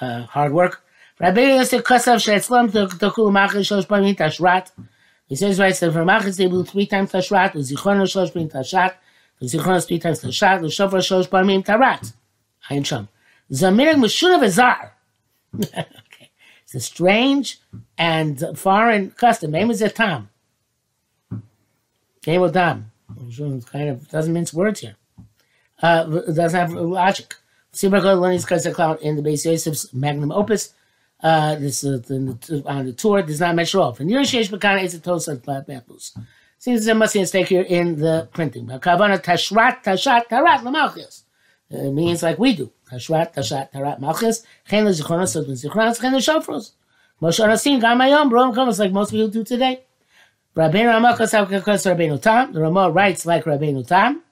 Uh, 0.00 0.22
hard 0.22 0.52
work. 0.52 0.84
Rabbi 1.20 1.56
Yosef 1.56 1.84
Kasav 1.84 2.16
Shetzlam 2.16 2.70
Tokul 2.70 3.30
Machel 3.30 3.60
Shosh 3.60 3.86
Pamit 3.86 4.16
Ashrat. 4.16 4.70
He 5.30 5.36
says 5.36 5.60
right, 5.60 5.76
so 5.76 5.92
for 5.92 6.02
Machas 6.04 6.36
they 6.36 6.48
blew 6.48 6.64
three 6.64 6.86
times 6.86 7.12
Tashrat, 7.12 7.52
the 7.52 7.60
Zichron 7.60 8.02
Shlosh 8.02 8.34
Bim 8.34 8.48
Tashat, 8.48 8.94
Zichron 9.40 9.86
three 9.86 10.00
times 10.00 10.20
Tashat, 10.20 10.72
Shofar 10.72 10.98
Shlosh 10.98 11.28
Bamim 11.28 11.64
Tarat. 11.64 12.12
Ein 12.68 12.82
Sham. 12.82 13.08
Zamirig 13.52 13.94
Meshunav 13.94 14.42
Azar. 14.42 14.96
okay. 15.54 16.30
It's 16.64 16.74
a 16.74 16.80
strange 16.80 17.60
and 17.96 18.42
foreign 18.56 19.12
custom. 19.12 19.52
Name 19.52 19.70
is 19.70 19.82
a 19.82 19.88
Tam. 19.88 20.30
Name 22.26 22.42
of 22.42 22.52
Tam. 22.52 22.90
Kind 23.70 23.88
of 23.88 24.08
doesn't 24.08 24.32
mince 24.32 24.52
words 24.52 24.80
here. 24.80 24.96
Uh, 25.80 26.04
doesn't 26.04 26.58
have 26.58 26.72
logic. 26.72 27.36
Sibrakot 27.72 28.20
Learning 28.20 28.72
Cloud 28.74 29.00
in 29.00 29.14
the 29.14 29.22
Beis 29.22 29.46
Yosef's 29.46 29.94
magnum 29.94 30.32
opus 30.32 30.74
uh, 31.22 31.54
this 31.56 31.84
is 31.84 32.02
the, 32.02 32.62
on 32.66 32.78
uh, 32.78 32.82
the 32.82 32.92
Tur. 32.92 33.22
does 33.22 33.40
not 33.40 33.54
measure 33.54 33.80
off. 33.80 34.00
And 34.00 34.10
Yerush 34.10 34.32
Yesh 34.32 34.50
is 34.84 34.94
a 34.94 35.00
Tosaf 35.00 35.44
by 35.44 35.60
Bambus. 35.60 36.16
Seems 36.58 36.84
there 36.84 36.94
must 36.94 37.14
be 37.14 37.20
a 37.20 37.22
mistake 37.22 37.48
here 37.48 37.62
in 37.62 37.98
the 37.98 38.28
printing. 38.32 38.66
Kavana 38.66 39.22
Tashrat 39.22 39.82
Tashat 39.82 40.28
Tarat 40.28 40.60
Lamalchis. 40.60 41.22
It 41.70 41.92
means 41.92 42.22
like 42.22 42.38
we 42.38 42.54
do. 42.54 42.70
Tashrat 42.90 43.34
Tashat 43.34 43.72
Tarat 43.72 44.00
Malchis. 44.00 44.44
Chen 44.68 44.86
Zichronos 44.86 45.36
of 45.36 45.46
Zichronos 45.46 46.00
Chen 46.00 46.12
Shofros. 46.14 46.72
Moshe 47.22 47.44
Anasim 47.44 47.80
Gamayom 47.80 48.28
Brom 48.28 48.54
Kamos 48.54 48.78
like 48.78 48.92
most 48.92 49.10
people 49.10 49.28
do 49.28 49.44
today. 49.44 49.84
Rabbeinu 50.56 50.92
Amalchis 51.00 51.32
Avkakas 51.32 51.86
Rabbeinu 51.86 52.20
Tam. 52.20 52.52
The 52.52 52.60
Ramah 52.60 52.90
writes 52.90 53.26
like 53.26 53.44
Rabbeinu 53.44 53.86
Tam. 53.86 54.22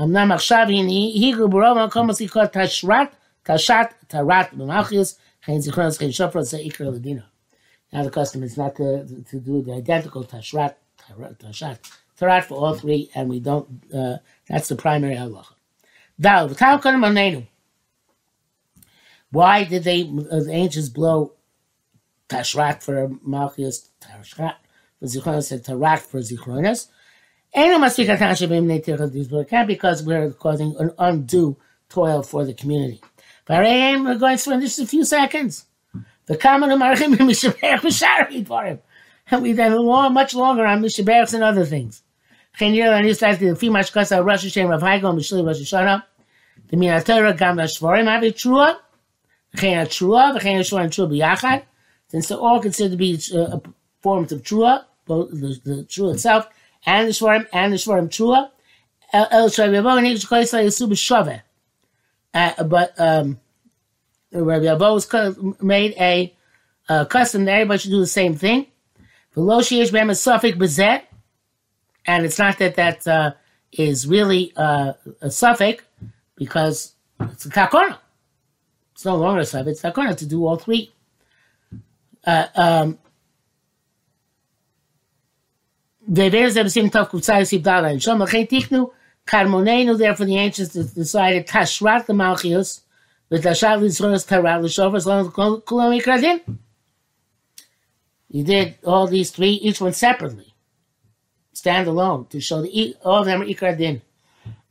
אמנם 0.00 0.32
עכשיו 0.32 0.66
הנה 0.68 0.90
היגרו 0.90 1.48
ברוב 1.48 1.78
המקום 1.78 2.10
הסיקות 2.10 2.48
תשרת, 2.52 3.16
תשת, 3.42 3.86
תרת 4.06 4.46
ומלכיס, 4.58 5.18
now 5.46 5.58
the 8.02 8.10
custom 8.10 8.42
is 8.42 8.56
not 8.56 8.74
to, 8.76 9.06
to 9.30 9.40
do 9.40 9.62
the 9.62 9.74
identical 9.74 10.24
tashrat, 10.24 10.74
tashrat 11.08 11.78
tashrat 12.18 12.44
for 12.44 12.56
all 12.56 12.74
three, 12.74 13.10
and 13.14 13.30
we 13.30 13.40
don't, 13.40 13.82
uh, 13.94 14.18
that's 14.48 14.68
the 14.68 14.76
primary 14.76 15.14
halacha. 15.14 15.54
Why 19.30 19.64
did 19.64 19.84
they, 19.84 20.02
uh, 20.02 20.40
the 20.40 20.52
ancients 20.52 20.88
blow 20.88 21.34
tashrat 22.28 22.82
for 22.82 23.10
Malchus, 23.22 23.90
tashrat 24.00 24.56
for 24.98 25.06
Zichronos, 25.06 25.52
and 25.52 25.62
tarat 25.62 26.00
for 26.00 26.20
Zichronos? 26.20 26.88
Can't 29.48 29.68
because 29.68 30.02
we're 30.02 30.30
causing 30.32 30.76
an 30.78 30.90
undue 30.98 31.56
toil 31.88 32.22
for 32.22 32.44
the 32.44 32.52
community. 32.52 33.00
But 33.48 33.64
we're 33.64 34.18
going 34.18 34.36
through 34.36 34.54
in 34.54 34.60
just 34.60 34.78
a 34.78 34.86
few 34.86 35.04
seconds. 35.04 35.64
The 36.26 36.36
common 36.36 36.70
American 36.70 37.16
for 37.16 38.64
him. 38.64 38.78
And 39.30 39.42
we 39.42 39.52
then 39.52 39.74
long, 39.74 40.12
much 40.12 40.34
longer 40.34 40.66
on 40.66 40.82
Mishaberachs 40.82 41.32
and 41.32 41.42
other 41.42 41.64
things. 41.64 42.02
Chen 42.58 42.74
Yer 42.74 42.92
and 42.92 43.06
Yisrael 43.06 43.38
the 43.38 43.46
Fimash 43.46 43.90
Kasa 43.90 44.22
Rosh 44.22 44.42
Hashem 44.42 44.68
Rav 44.68 44.82
Haigo 44.82 45.14
Mishli 45.14 45.44
Rosh 45.44 45.60
Hashanah. 45.60 46.02
The 46.68 46.76
Minatera 46.76 47.36
Gam 47.36 47.56
Lashvorim 47.56 48.04
have 48.04 48.22
a 48.22 48.32
Trua. 48.32 48.76
Chen 49.56 49.86
Trua, 49.86 50.38
Chen 50.40 50.56
a 50.56 50.60
Shvorim 50.60 50.88
Trua 50.88 51.08
B'yachad. 51.10 51.62
Since 52.08 52.28
they're 52.28 52.38
all 52.38 52.60
considered 52.60 52.92
to 52.92 52.96
be 52.98 53.18
uh, 53.34 53.60
forms 54.02 54.30
of 54.32 54.42
Trua, 54.42 54.84
both 55.06 55.30
the, 55.30 55.58
the 55.64 55.84
Trua 55.84 56.14
itself 56.14 56.48
and 56.84 57.08
the 57.08 57.12
Shvarim 57.12 57.46
and 57.54 57.72
the 57.72 57.78
Shvarim 57.78 58.10
Trua. 58.10 58.50
El 59.14 59.48
Shvarim 59.48 59.96
and 59.96 60.06
Yish 60.06 60.26
Koysa 60.26 60.62
Yisub 60.64 60.90
Shove. 62.34 62.54
But 62.68 62.94
um, 62.98 63.40
was 64.32 65.06
made 65.60 65.94
a 65.98 66.34
uh, 66.88 67.04
custom 67.04 67.44
that 67.44 67.52
everybody 67.52 67.78
should 67.78 67.90
do 67.90 68.00
the 68.00 68.06
same 68.06 68.34
thing. 68.34 68.66
Veloshi 69.36 69.78
Yesh 69.78 69.90
Bezet, 69.90 71.02
and 72.06 72.24
it's 72.24 72.38
not 72.38 72.58
that 72.58 72.76
that 72.76 73.06
uh, 73.06 73.32
is 73.72 74.06
really 74.06 74.52
uh, 74.56 74.94
a 75.20 75.30
suffix 75.30 75.84
because 76.34 76.94
it's 77.20 77.46
a 77.46 77.50
kakona. 77.50 77.98
It's 78.92 79.04
no 79.04 79.16
longer 79.16 79.40
a 79.40 79.46
suffix. 79.46 79.82
It's 79.84 79.96
kakona 79.96 80.16
to 80.16 80.26
do 80.26 80.46
all 80.46 80.56
three. 80.56 80.92
Uh, 82.26 82.46
um, 82.54 82.98
karmonenu, 89.28 89.98
therefore 89.98 90.26
the 90.26 90.36
ancients 90.36 90.74
decided 90.74 91.46
tashrat 91.46 92.06
the 92.06 92.12
malchius, 92.12 92.80
with 93.28 93.44
tashat 93.44 93.80
l'zronos 93.80 94.26
tarat 94.26 94.62
l'shofar, 94.62 94.96
as 94.96 95.06
long 95.06 95.26
as 95.26 95.32
kulam 95.32 96.00
ikradin. 96.00 96.58
You 98.30 98.44
did 98.44 98.76
all 98.84 99.06
these 99.06 99.30
three, 99.30 99.52
each 99.52 99.80
one 99.80 99.92
separately, 99.92 100.54
stand 101.52 101.86
alone, 101.88 102.26
to 102.30 102.40
show 102.40 102.62
the 102.62 102.96
all 103.04 103.20
of 103.20 103.26
them 103.26 103.42
are 103.42 103.46
ikradin. 103.46 104.00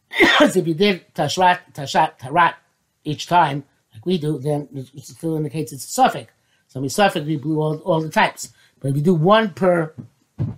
Because 0.09 0.55
if 0.59 0.67
you 0.67 0.73
did 0.73 1.13
tashrat, 1.13 1.59
tashat, 1.73 2.19
tarat 2.19 2.55
each 3.03 3.27
time, 3.27 3.63
like 3.93 4.05
we 4.05 4.17
do, 4.17 4.39
then 4.39 4.67
it 4.73 5.03
still 5.03 5.35
indicates 5.35 5.71
it's 5.71 5.85
a 5.85 5.89
suffix. 5.89 6.31
So 6.67 6.81
we 6.81 6.89
suffix, 6.89 7.25
we 7.25 7.37
blew 7.37 7.61
all, 7.61 7.77
all 7.79 8.01
the 8.01 8.09
types. 8.09 8.53
But 8.79 8.89
if 8.89 8.97
you 8.97 9.01
do 9.01 9.15
one 9.15 9.53
per 9.53 9.93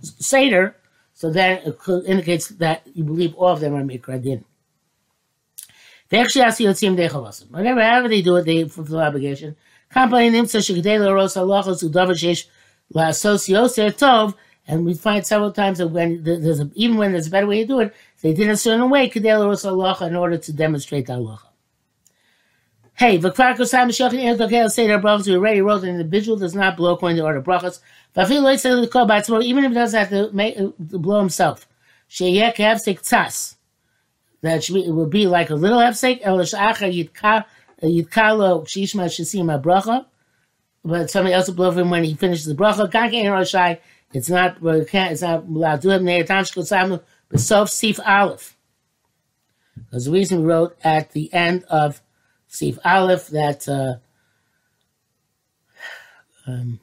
Seder, 0.02 0.76
so 1.20 1.28
that 1.28 1.62
indicates 2.06 2.48
that 2.48 2.80
you 2.94 3.04
believe 3.04 3.34
all 3.34 3.48
of 3.48 3.60
them 3.60 3.74
are 3.74 3.84
makraddin. 3.84 4.42
they 6.08 6.18
actually 6.18 6.40
ask 6.40 6.58
Mikradin. 6.58 7.50
Whatever, 7.50 7.82
however 7.82 8.08
they 8.08 8.22
do 8.22 8.36
it, 8.36 8.46
they 8.46 8.66
fulfill 8.66 9.00
obligation. 9.00 9.54
And 9.94 10.10
we 14.86 14.94
find 14.94 15.26
several 15.26 15.52
times 15.52 15.76
that 15.76 15.88
when 15.88 16.22
there's 16.22 16.60
a, 16.60 16.70
even 16.74 16.96
when 16.96 17.12
there's 17.12 17.26
a 17.26 17.30
better 17.30 17.46
way 17.46 17.60
to 17.60 17.66
do 17.66 17.80
it, 17.80 17.94
they 18.22 18.32
did 18.32 18.48
it 18.48 18.52
a 18.52 18.56
certain 18.56 18.88
way 18.88 19.10
in 19.10 20.16
order 20.16 20.38
to 20.38 20.52
demonstrate 20.54 21.04
the 21.04 21.12
halacha. 21.12 21.50
Hey, 23.00 23.18
V'kvar 23.18 23.56
kosam 23.56 23.88
shochin 23.88 24.24
el 24.24 24.36
dokel 24.36 24.70
say 24.70 24.86
their 24.86 25.00
brachas. 25.00 25.26
We 25.26 25.34
already 25.34 25.62
wrote 25.62 25.80
that 25.80 25.88
an 25.88 26.00
individual 26.00 26.36
does 26.36 26.54
not 26.54 26.76
blow 26.76 26.92
according 26.92 27.16
to 27.16 27.22
the 27.22 27.26
order 27.26 27.40
brachas. 27.40 27.80
Even 28.14 29.64
if 29.64 29.70
he 29.70 29.74
doesn't 29.74 29.98
have 29.98 30.10
to, 30.10 30.30
make, 30.32 30.56
blow 30.78 31.20
himself. 31.20 31.66
That 34.42 34.70
it 34.70 34.92
would 34.92 35.10
be 35.10 35.26
like 35.26 35.50
a 35.50 35.54
little 35.54 35.78
hefsek. 35.78 36.20
But 40.82 41.10
somebody 41.10 41.34
else 41.34 41.46
will 41.46 41.54
blow 41.54 41.72
for 41.72 41.80
him 41.80 41.90
when 41.90 42.04
he 42.04 42.14
finishes 42.14 42.46
the 42.46 42.54
bracha. 42.54 43.76
It's 44.12 44.28
not. 44.28 44.56
It's 44.62 45.22
not 45.22 45.44
allowed 45.44 45.82
to 45.82 45.98
do 45.98 46.94
it. 47.38 47.68
Sif 47.68 48.00
aleph. 48.00 48.56
Because 49.76 50.04
the 50.04 50.10
reason 50.10 50.40
we 50.40 50.46
wrote 50.46 50.76
at 50.82 51.12
the 51.12 51.32
end 51.32 51.64
of 51.64 52.00
Sif 52.48 52.78
Aleph 52.84 53.28
that 53.28 53.68
uh, 53.68 53.94
um, 56.46 56.80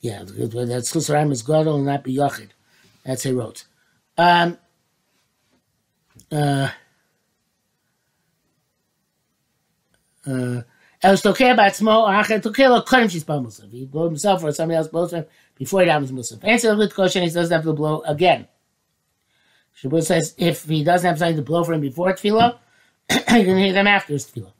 yeah, 0.00 0.22
that's 0.24 0.92
Chusraim 0.92 1.32
is 1.32 1.42
Gadol 1.42 1.76
and 1.76 1.86
not 1.86 2.04
be 2.04 2.16
Yachid. 2.16 2.50
That's 3.04 3.26
a 3.26 3.34
wrote. 3.34 3.64
Um, 4.16 4.58
uh, 6.30 6.68
uh, 10.26 10.62
El 11.00 11.14
Stokeh 11.14 11.56
Batzmo, 11.56 12.02
or 12.02 12.12
Acher 12.12 12.40
Tokeh 12.42 12.68
Lo 12.68 12.82
Kodim 12.82 13.10
She's 13.10 13.24
Musaf. 13.24 13.70
He 13.70 13.86
blew 13.86 14.04
himself 14.04 14.42
or 14.44 14.52
somebody 14.52 14.76
else 14.76 14.88
blows 14.88 15.12
him 15.12 15.24
before 15.56 15.82
he 15.82 15.88
happens 15.88 16.12
Musaf. 16.12 16.40
Answer 16.42 16.74
the 16.74 16.88
question, 16.88 17.22
he 17.22 17.30
doesn't 17.30 17.54
have 17.54 17.64
to 17.64 17.72
blow 17.72 18.02
again. 18.02 18.46
Shabbos 19.74 20.08
says 20.08 20.34
if 20.38 20.64
he 20.64 20.82
doesn't 20.82 21.08
have 21.08 21.18
something 21.18 21.36
to 21.36 21.42
blow 21.42 21.62
for 21.62 21.72
him 21.72 21.80
before 21.80 22.12
Tefillah, 22.12 22.58
he 23.10 23.44
can 23.44 23.56
hear 23.56 23.72
them 23.72 23.86
after 23.86 24.12
his 24.12 24.26
Tefillah. 24.26 24.52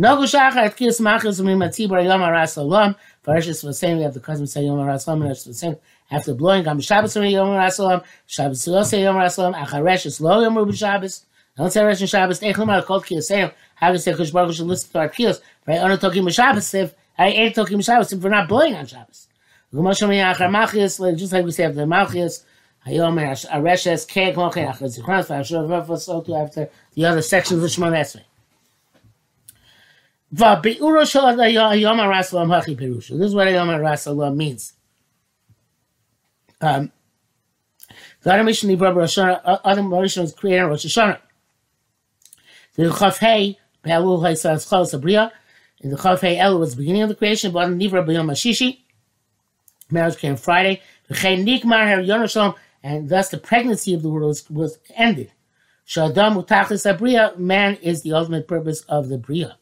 No 0.00 0.16
Shachar 0.16 0.56
at 0.56 0.78
Kiyas 0.78 0.98
Machas 0.98 1.42
Umim 1.42 1.58
Matzibur 1.58 2.02
Yom 2.02 2.22
Aras 2.22 2.54
Olam. 2.56 2.96
Parashas 3.22 3.74
saying 3.74 3.98
we 3.98 4.02
have 4.02 4.14
the 4.14 4.20
custom 4.20 4.46
say 4.46 4.64
Yom 4.64 4.80
Aras 4.80 5.04
Olam, 5.04 5.26
and 5.26 5.54
same 5.54 5.76
after 6.10 6.32
blowing 6.32 6.64
Gam 6.64 6.80
Shabbos 6.80 7.14
Yom 7.16 7.50
Aras 7.50 7.78
Olam, 7.78 8.02
Shabbos 8.26 8.62
say 8.88 9.02
Yom 9.02 9.16
Aras 9.16 9.36
Olam, 9.36 9.54
Acharesh 9.54 10.06
is 10.06 10.18
Lo 10.18 10.40
Yom 10.40 10.56
Rubi 10.56 10.72
Shabbos. 10.72 11.26
Don't 11.54 11.70
say 11.70 11.84
Rosh 11.84 11.98
Shabbos. 11.98 12.40
Echlem 12.40 12.72
Al 12.72 12.82
Kol 12.82 13.02
Kiyasayim. 13.02 13.52
How 13.74 13.92
to 13.92 13.98
say 13.98 14.14
Kosh 14.14 14.30
Baruch 14.30 14.54
should 14.54 14.68
listen 14.68 14.90
to 14.90 15.00
our 15.00 15.10
kiyos. 15.10 15.42
Right? 15.66 15.78
I'm 15.78 15.90
not 15.90 16.00
talking 16.00 16.26
Shabbos 16.28 16.72
if 16.72 16.94
I 17.18 17.28
ain't 17.28 17.54
talking 17.54 17.78
Shabbos 17.82 18.10
if 18.10 18.22
we're 18.22 18.30
not 18.30 18.48
blowing 18.48 18.74
on 18.74 18.86
Shabbos. 18.86 19.28
Just 19.70 20.02
like 20.02 21.44
we 21.44 21.52
say 21.52 21.64
after 21.64 21.84
Malchias, 21.84 22.44
Hayom 22.86 23.20
Areshes 23.50 24.08
Keg 24.08 24.34
Mochen 24.34 24.66
Achar 24.66 24.98
Zichronos 24.98 25.26
V'Ashur 25.26 25.98
so 25.98 26.22
to 26.22 26.34
after 26.36 26.70
the 26.94 27.04
other 27.04 27.20
sections 27.20 27.62
of 27.62 27.68
Shemon 27.68 27.92
Esrei. 27.92 28.22
This 30.32 30.78
is 30.78 30.84
what 30.84 31.08
Hayom 33.48 33.68
Arasalam 33.68 34.36
means. 34.36 34.74
Um, 36.60 36.92
the 38.22 38.34
other 38.34 38.44
mission, 38.44 38.78
Rosh 38.78 39.18
Hashanah, 39.18 39.60
other 39.64 39.82
was 39.82 40.34
created 40.34 40.66
Rosh 40.66 40.86
Hashanah. 40.86 41.18
The 42.76 42.84
Chafhei, 42.84 43.56
Be'elul 43.82 44.20
Haisas 44.20 44.68
Chol 44.68 44.86
Sabriya, 44.86 45.32
in 45.80 45.90
the 45.90 45.96
Chafhei 45.96 46.36
El 46.36 46.58
was 46.58 46.72
the 46.72 46.82
beginning 46.82 47.02
of 47.02 47.08
the 47.08 47.16
creation, 47.16 47.50
but 47.50 47.68
Nivra 47.68 48.06
B'yom 48.06 48.30
Mashishi, 48.30 48.80
marriage 49.90 50.18
came 50.18 50.36
Friday, 50.36 50.80
Nikmar 51.10 51.88
Her 51.88 52.02
and 52.82 53.08
thus 53.08 53.30
the 53.30 53.38
pregnancy 53.38 53.94
of 53.94 54.02
the 54.02 54.10
world 54.10 54.28
was, 54.28 54.50
was 54.50 54.78
ended. 54.94 55.32
Shadam 55.86 56.44
Utachlis 56.44 56.86
Abriya, 56.86 57.36
man 57.36 57.76
is 57.76 58.02
the 58.02 58.12
ultimate 58.12 58.46
purpose 58.46 58.82
of 58.82 59.08
the 59.08 59.18
Bria. 59.18 59.56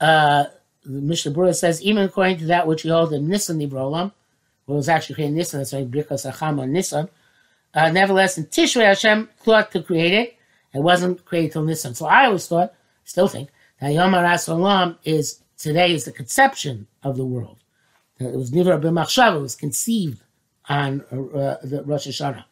Uh, 0.00 0.44
the 0.84 1.00
Mishnah 1.00 1.32
Berurah 1.32 1.54
says, 1.54 1.82
even 1.82 2.04
according 2.04 2.38
to 2.38 2.46
that 2.46 2.66
which 2.66 2.82
he 2.82 2.88
holds 2.88 3.12
in 3.12 3.28
Nissan 3.28 3.56
Nivrolam, 3.56 4.12
well, 4.66 4.76
it 4.76 4.78
was 4.78 4.88
actually 4.88 5.24
in 5.24 5.34
Nissan, 5.34 5.58
that's 5.58 5.72
why 5.72 5.84
Birkas 5.84 6.30
Achama 6.30 6.68
Nissan. 6.68 7.08
Uh, 7.74 7.90
nevertheless, 7.90 8.38
in 8.38 8.46
Tishrei 8.46 8.86
Hashem 8.86 9.28
thought 9.38 9.70
to 9.72 9.82
create 9.82 10.12
it. 10.12 10.36
It 10.72 10.80
wasn't 10.80 11.24
created 11.24 11.52
till 11.52 11.64
Nissan. 11.64 11.96
So 11.96 12.06
I 12.06 12.26
always 12.26 12.46
thought, 12.46 12.74
still 13.04 13.28
think, 13.28 13.50
that 13.80 13.92
Yom 13.92 14.12
HaRas 14.12 14.96
is, 15.04 15.42
today 15.58 15.92
is 15.92 16.04
the 16.04 16.12
conception 16.12 16.86
of 17.02 17.16
the 17.16 17.24
world. 17.24 17.58
It 18.18 18.36
was 18.36 18.50
Nivra 18.50 18.80
B'machshav, 18.80 19.36
it 19.36 19.40
was 19.40 19.56
conceived 19.56 20.22
on 20.68 21.00
uh, 21.10 21.56
the 21.62 21.82
Rosh 21.84 22.06
Hashanah. 22.06 22.44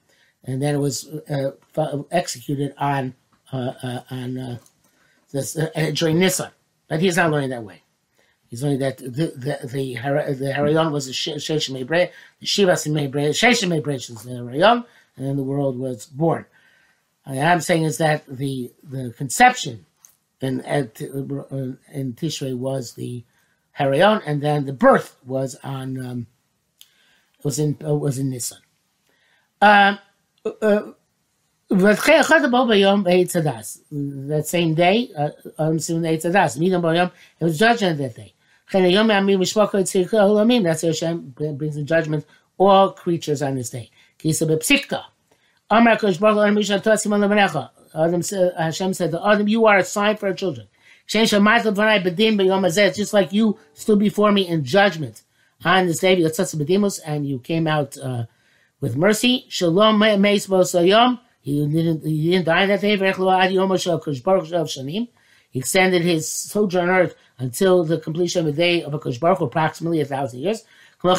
And 0.44 0.62
then 0.62 0.74
it 0.74 0.78
was 0.78 1.06
uh, 1.06 2.02
executed 2.10 2.74
on 2.78 3.14
uh, 3.52 3.72
uh 3.82 4.00
on 4.10 4.38
uh, 4.38 4.58
this, 5.32 5.56
uh, 5.56 5.70
during 5.94 6.18
Nissan. 6.18 6.50
But 6.88 7.00
he's 7.00 7.16
not 7.16 7.30
learning 7.30 7.50
that 7.50 7.64
way. 7.64 7.82
He's 8.48 8.62
learning 8.62 8.78
that 8.78 8.98
the 8.98 9.06
the 9.06 9.58
the, 9.62 9.66
the 9.66 10.52
Harayon 10.52 10.90
was 10.90 11.06
a 11.06 11.12
Sheshem 11.12 11.74
Mebre, 11.74 12.10
the 12.40 12.46
Shivas 12.46 12.86
Mebre, 12.88 13.30
Sheshem 13.30 13.68
Mebre 13.68 13.94
is 13.94 14.06
the 14.08 14.30
Harayon, 14.30 14.84
and 15.16 15.26
then 15.26 15.36
the 15.36 15.42
world 15.42 15.78
was 15.78 16.06
born. 16.06 16.46
What 17.24 17.38
I'm 17.38 17.60
saying 17.60 17.84
is 17.84 17.98
that 17.98 18.24
the 18.26 18.72
the 18.82 19.12
conception 19.16 19.84
in 20.40 20.60
in 20.60 22.14
Tishrei 22.14 22.56
was 22.56 22.94
the 22.94 23.24
Harayon, 23.78 24.22
and 24.24 24.40
then 24.40 24.64
the 24.64 24.72
birth 24.72 25.16
was 25.24 25.54
on 25.62 26.04
um, 26.04 26.26
was 27.42 27.58
in 27.58 27.76
uh, 27.84 27.94
was 27.94 28.18
in 28.18 28.30
Nissan. 28.30 28.60
Um, 29.60 29.98
uh, 30.62 30.92
that 34.28 34.46
same 34.46 34.74
day, 34.74 35.10
it 35.18 35.36
was 37.40 37.58
judgment 37.58 37.98
that 37.98 38.16
day. 38.16 38.32
That's 38.72 38.94
Hashem 40.82 41.34
brings 41.36 41.74
the 41.74 41.82
judgment 41.82 42.24
all 42.56 42.92
creatures 42.92 43.42
on 43.42 43.56
this 43.56 43.68
day. 43.70 43.90
Hashem 48.58 48.94
said 48.94 49.10
to 49.10 49.26
Adam, 49.26 49.48
you 49.48 49.66
are 49.66 49.78
a 49.78 49.84
sign 49.84 50.16
for 50.16 50.28
our 50.28 50.34
children. 50.34 50.68
Just 51.06 51.34
like 53.12 53.32
you 53.32 53.58
stood 53.74 53.98
before 53.98 54.32
me 54.32 54.48
in 54.48 54.64
judgment 54.64 55.22
on 55.64 55.86
this 55.86 56.00
day, 56.00 56.22
and 57.06 57.26
you 57.26 57.38
came 57.40 57.66
out 57.66 57.98
uh, 57.98 58.24
with 58.80 58.96
mercy. 58.96 59.44
Shalom 59.48 59.98
he 61.48 61.66
didn't, 61.66 62.04
he 62.04 62.30
didn't 62.30 62.46
die 62.46 62.66
that 62.66 62.80
day. 62.80 62.96
He 65.50 65.60
extended 65.60 66.02
his 66.02 66.30
sojourn 66.30 66.88
on 66.88 66.94
earth 66.94 67.14
until 67.38 67.84
the 67.84 67.98
completion 67.98 68.40
of 68.40 68.46
the 68.46 68.52
day 68.52 68.82
of 68.82 68.92
a 68.92 68.98
Baruch 69.18 69.40
approximately 69.40 70.00
a 70.00 70.04
thousand 70.04 70.40
years. 70.40 70.64
So 71.00 71.08
your 71.08 71.16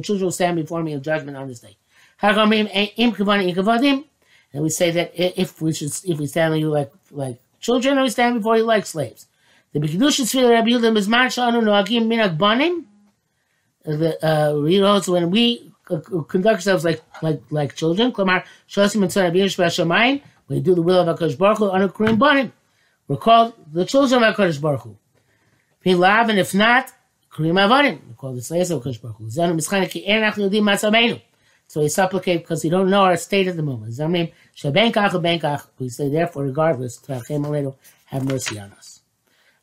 children 0.00 0.24
will 0.24 0.30
stand 0.30 0.56
before 0.56 0.82
me 0.82 0.92
in 0.92 1.02
judgment 1.02 1.36
on 1.36 1.48
this 1.48 1.60
day. 1.60 1.76
And 2.22 2.36
we 4.62 4.70
say 4.70 4.90
that 4.92 5.10
if 5.14 5.60
we 5.60 5.72
should, 5.72 5.92
if 6.04 6.18
we 6.18 6.26
stand 6.26 6.58
you 6.58 6.70
like 6.70 6.92
like 7.10 7.38
children, 7.60 7.98
or 7.98 8.02
we 8.02 8.10
stand 8.10 8.36
before 8.36 8.56
you 8.56 8.64
like 8.64 8.86
slaves. 8.86 9.26
The 9.72 9.80
B'kedusha 9.80 10.22
Tzvila 10.22 10.50
Rabbi 10.50 10.68
Yehuda 10.68 10.96
is 10.96 11.08
man 11.08 11.28
shanu 11.28 11.60
noagim 11.62 12.06
minak. 12.06 12.38
The 13.84 14.16
uh, 14.26 14.54
when 15.12 15.30
we 15.30 15.72
Uh, 15.88 16.00
conduct 16.22 16.56
ourselves 16.56 16.84
like 16.84 17.00
like 17.22 17.40
like 17.50 17.76
children, 17.76 18.10
klamar 18.10 18.44
shosim 18.68 19.00
we 20.48 20.60
do 20.60 20.74
the 20.74 20.82
will 20.82 21.08
of 21.08 21.18
Hakadosh 21.18 21.38
Baruch 21.38 21.58
Hu 21.58 21.70
on 21.70 21.82
a 21.82 21.88
Kurim 21.88 22.18
Banim. 22.18 22.52
We're 23.08 23.16
called 23.16 23.54
the 23.72 23.84
children 23.84 24.22
of 24.22 24.34
Hakadosh 24.34 24.60
Baruch 24.60 24.82
Hu. 24.82 24.96
Love 25.94 26.28
and 26.28 26.38
if 26.38 26.54
not, 26.54 26.92
Kurim 27.32 27.54
Avanim. 27.54 28.00
We're 28.20 28.34
the 28.34 28.42
slaves 28.42 28.70
of 28.70 28.82
Hakadosh 28.82 29.00
Baruch 29.02 29.16
Hu. 29.16 29.24
Zanu 29.26 29.54
Mischane 29.54 29.88
ki 29.88 30.06
en 30.06 30.22
achnu 30.22 30.50
yodim 30.50 30.62
matzavenu. 30.62 31.20
So 31.68 31.80
we 31.80 31.88
supplicate 31.88 32.42
because 32.42 32.62
we 32.62 32.70
don't 32.70 32.90
know 32.90 33.02
our 33.02 33.16
state 33.16 33.48
at 33.48 33.56
the 33.56 33.62
moment. 33.62 33.92
Zamrim 33.92 34.32
shebenkach 34.56 35.10
benkach. 35.10 35.66
We 35.78 35.88
say 35.88 36.08
therefore, 36.08 36.44
regardless, 36.44 36.98
Tachem 36.98 37.44
Aleinu, 37.44 37.74
have 38.06 38.24
mercy 38.24 38.58
on 38.58 38.72
us. 38.72 39.00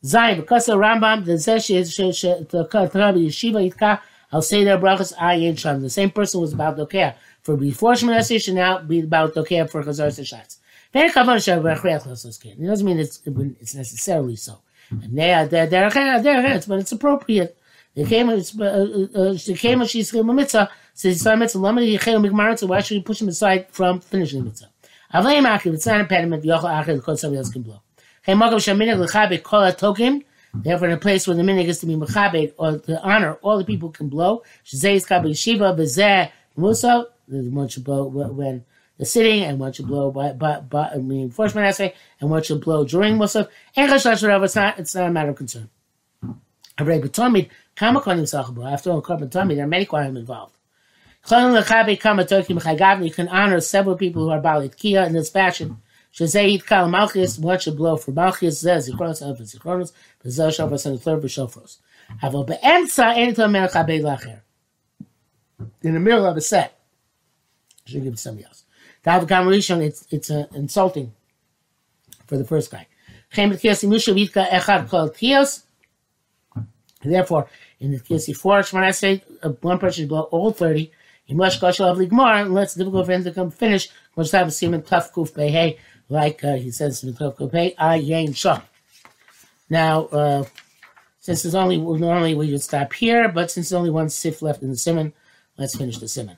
Zayin 0.03 0.37
because 0.37 0.67
of 0.67 0.79
Rambam 0.79 1.23
the 1.23 1.33
zesh 1.33 1.67
the 1.67 2.67
Rabbi 2.73 3.17
Yeshiva 3.19 3.71
Yitka. 3.71 4.01
I'll 4.33 4.41
say 4.41 4.63
their 4.63 4.79
brachas 4.79 5.13
ayin 5.15 5.57
sham. 5.57 5.81
The 5.81 5.89
same 5.89 6.09
person 6.09 6.41
was 6.41 6.53
about 6.53 6.75
dokea 6.75 7.15
for 7.43 7.55
before 7.55 7.93
Shemoneh 7.93 8.43
should 8.43 8.55
now 8.55 8.79
be 8.79 9.01
about 9.01 9.35
dokea 9.35 9.69
for 9.69 9.83
chazar 9.83 10.07
seshatz. 10.07 10.57
It 10.95 12.65
doesn't 12.65 12.85
mean 12.85 12.99
it's 12.99 13.21
it's 13.25 13.75
necessarily 13.75 14.35
so. 14.35 14.59
They 14.91 15.47
but 15.47 16.79
it's 16.79 16.91
appropriate. 16.91 17.57
The 17.95 18.05
came 18.05 18.27
the 18.27 19.09
uh, 19.15 19.19
uh, 19.19 19.33
uh, 19.33 19.57
came 19.57 19.81
a 19.81 19.87
she's 19.87 20.13
a 20.13 20.23
mitzvah. 20.23 20.69
Says 20.95 21.15
it's 21.15 21.25
mitzvah. 21.25 21.59
Lamani 21.59 21.97
yichel 21.97 22.27
migmaritza. 22.27 22.67
Why 22.67 22.81
should 22.81 22.97
we 22.97 23.03
push 23.03 23.21
him 23.21 23.27
aside 23.27 23.67
from 23.71 24.01
finishing 24.01 24.39
the 24.39 24.45
mitzvah? 24.45 24.69
Avayim 25.13 25.47
akiv. 25.47 25.73
It's 25.75 25.85
not 25.85 25.99
impediment. 25.99 26.43
Yochel 26.43 26.83
achiv. 26.83 27.05
The 27.05 27.17
somebody 27.17 27.37
else 27.37 27.49
can 27.49 27.61
blow. 27.61 27.81
Hey, 28.23 28.33
Mokav 28.33 28.55
shaminig 28.55 28.97
l'chabit 28.97 29.43
kol 29.43 29.61
tokim. 29.71 30.23
Therefore, 30.53 30.87
in 30.87 30.93
a 30.93 30.97
place 30.97 31.27
where 31.27 31.35
the 31.35 31.43
minig 31.43 31.65
is 31.65 31.79
to 31.79 31.85
be 31.85 31.95
mechabed 31.95 32.53
or 32.57 32.77
to 32.77 33.01
honor, 33.01 33.35
all 33.41 33.57
the 33.57 33.65
people 33.65 33.89
can 33.89 34.07
blow. 34.07 34.43
Shazei 34.65 34.95
is 34.95 35.05
kabel 35.05 35.31
yeshiva 35.31 35.75
b'zeh 35.75 36.31
musa. 36.55 37.07
There's 37.27 37.47
one 37.47 37.67
should 37.69 37.83
blow 37.83 38.05
when 38.05 38.65
the 38.97 39.05
sitting 39.05 39.43
and 39.43 39.59
what 39.59 39.79
you 39.79 39.85
blow 39.85 40.11
by, 40.11 40.33
by, 40.33 40.59
by 40.59 40.89
I 40.89 40.97
mean, 40.97 41.23
enforcement 41.23 41.67
essay 41.67 41.93
and 42.21 42.29
what 42.29 42.49
you 42.49 42.55
blow 42.57 42.85
during 42.85 43.17
Musaf. 43.17 43.47
And 43.75 43.91
it's 43.91 44.05
not, 44.55 44.79
it's 44.79 44.95
not 44.95 45.09
a 45.09 45.11
matter 45.11 45.31
of 45.31 45.35
concern. 45.35 45.69
After 46.77 46.91
all, 46.91 47.01
Korban 49.01 49.29
Tomid, 49.29 49.55
there 49.55 49.63
are 49.63 49.67
many 49.67 49.85
Kohanim 49.85 50.17
involved. 50.17 50.57
You 53.03 53.11
can 53.11 53.27
honor 53.29 53.59
several 53.59 53.95
people 53.95 54.23
who 54.23 54.29
are 54.29 54.41
Balit 54.41 54.75
Kia 54.75 55.03
in 55.03 55.13
this 55.13 55.29
fashion. 55.29 55.77
Shazayit 56.13 56.65
Kal 56.65 56.87
Malchus, 56.89 57.39
what 57.39 57.63
should 57.63 57.75
blow 57.75 57.97
for 57.97 58.11
Malchus, 58.11 58.63
Zez, 58.63 58.87
Zichronos, 58.87 59.23
Elvis, 59.23 59.55
Zichronos, 59.55 59.93
Shofros, 60.29 60.85
and 60.85 60.95
the 60.95 60.99
third 60.99 61.21
B'Shofros. 61.21 61.79
Melchabei 62.21 64.01
Lacher. 64.01 64.41
In 65.81 65.93
the 65.93 65.99
middle 65.99 66.25
of 66.25 66.37
a 66.37 66.41
set. 66.41 66.79
Should 67.85 68.03
give 68.03 68.13
it 68.13 68.15
to 68.15 68.21
somebody 68.21 68.45
else. 68.45 68.63
To 69.03 69.11
have 69.11 69.23
a 69.23 69.25
conversation, 69.25 69.81
it's 69.81 70.07
it's 70.09 70.31
uh, 70.31 70.45
insulting 70.53 71.13
for 72.25 72.37
the 72.37 72.45
first 72.45 72.71
guy. 72.71 72.87
Therefore, 77.03 77.49
in 77.79 77.91
the 77.91 77.99
case 77.99 78.25
before 78.27 78.63
when 78.71 78.83
I 78.83 78.91
say 78.91 79.23
uh, 79.41 79.49
one 79.49 79.79
person 79.79 80.03
should 80.03 80.09
blow 80.09 80.21
all 80.21 80.51
30, 80.51 80.91
he 81.25 81.33
must 81.33 81.59
go 81.59 81.71
shall 81.71 81.87
have 81.87 81.97
ligmar, 81.97 82.45
and 82.45 82.57
it's 82.57 82.75
difficult 82.75 83.05
for 83.05 83.11
him 83.11 83.23
to 83.25 83.31
come 83.31 83.51
finish. 83.51 83.89
Must 84.15 84.31
have 84.31 84.47
a 84.47 84.51
semen 84.51 84.83
tough 84.83 85.11
kuf 85.13 85.35
hey, 85.35 85.79
like 86.07 86.43
uh, 86.43 86.55
he 86.55 86.71
says 86.71 87.03
in 87.03 87.11
the 87.11 87.17
tough 87.17 87.35
kuf 87.37 87.51
hey, 87.51 87.75
I 87.77 88.31
shah. 88.33 88.61
Now, 89.69 90.05
uh, 90.05 90.43
since 91.19 91.43
there's 91.43 91.55
only 91.55 91.77
normally 91.77 92.35
we 92.35 92.51
would 92.51 92.61
stop 92.61 92.91
here, 92.93 93.29
but 93.29 93.49
since 93.49 93.69
there's 93.69 93.77
only 93.77 93.89
one 93.89 94.09
sif 94.09 94.41
left 94.41 94.61
in 94.61 94.69
the 94.69 94.77
simon, 94.77 95.13
let's 95.57 95.75
finish 95.75 95.97
the 95.97 96.07
simon. 96.07 96.37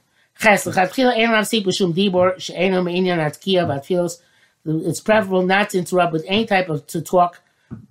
It's 4.67 5.01
preferable 5.01 5.43
not 5.43 5.69
to 5.69 5.77
interrupt 5.77 6.13
with 6.13 6.25
any 6.27 6.45
type 6.45 6.69
of 6.69 6.85
to 6.87 7.01
talk, 7.01 7.41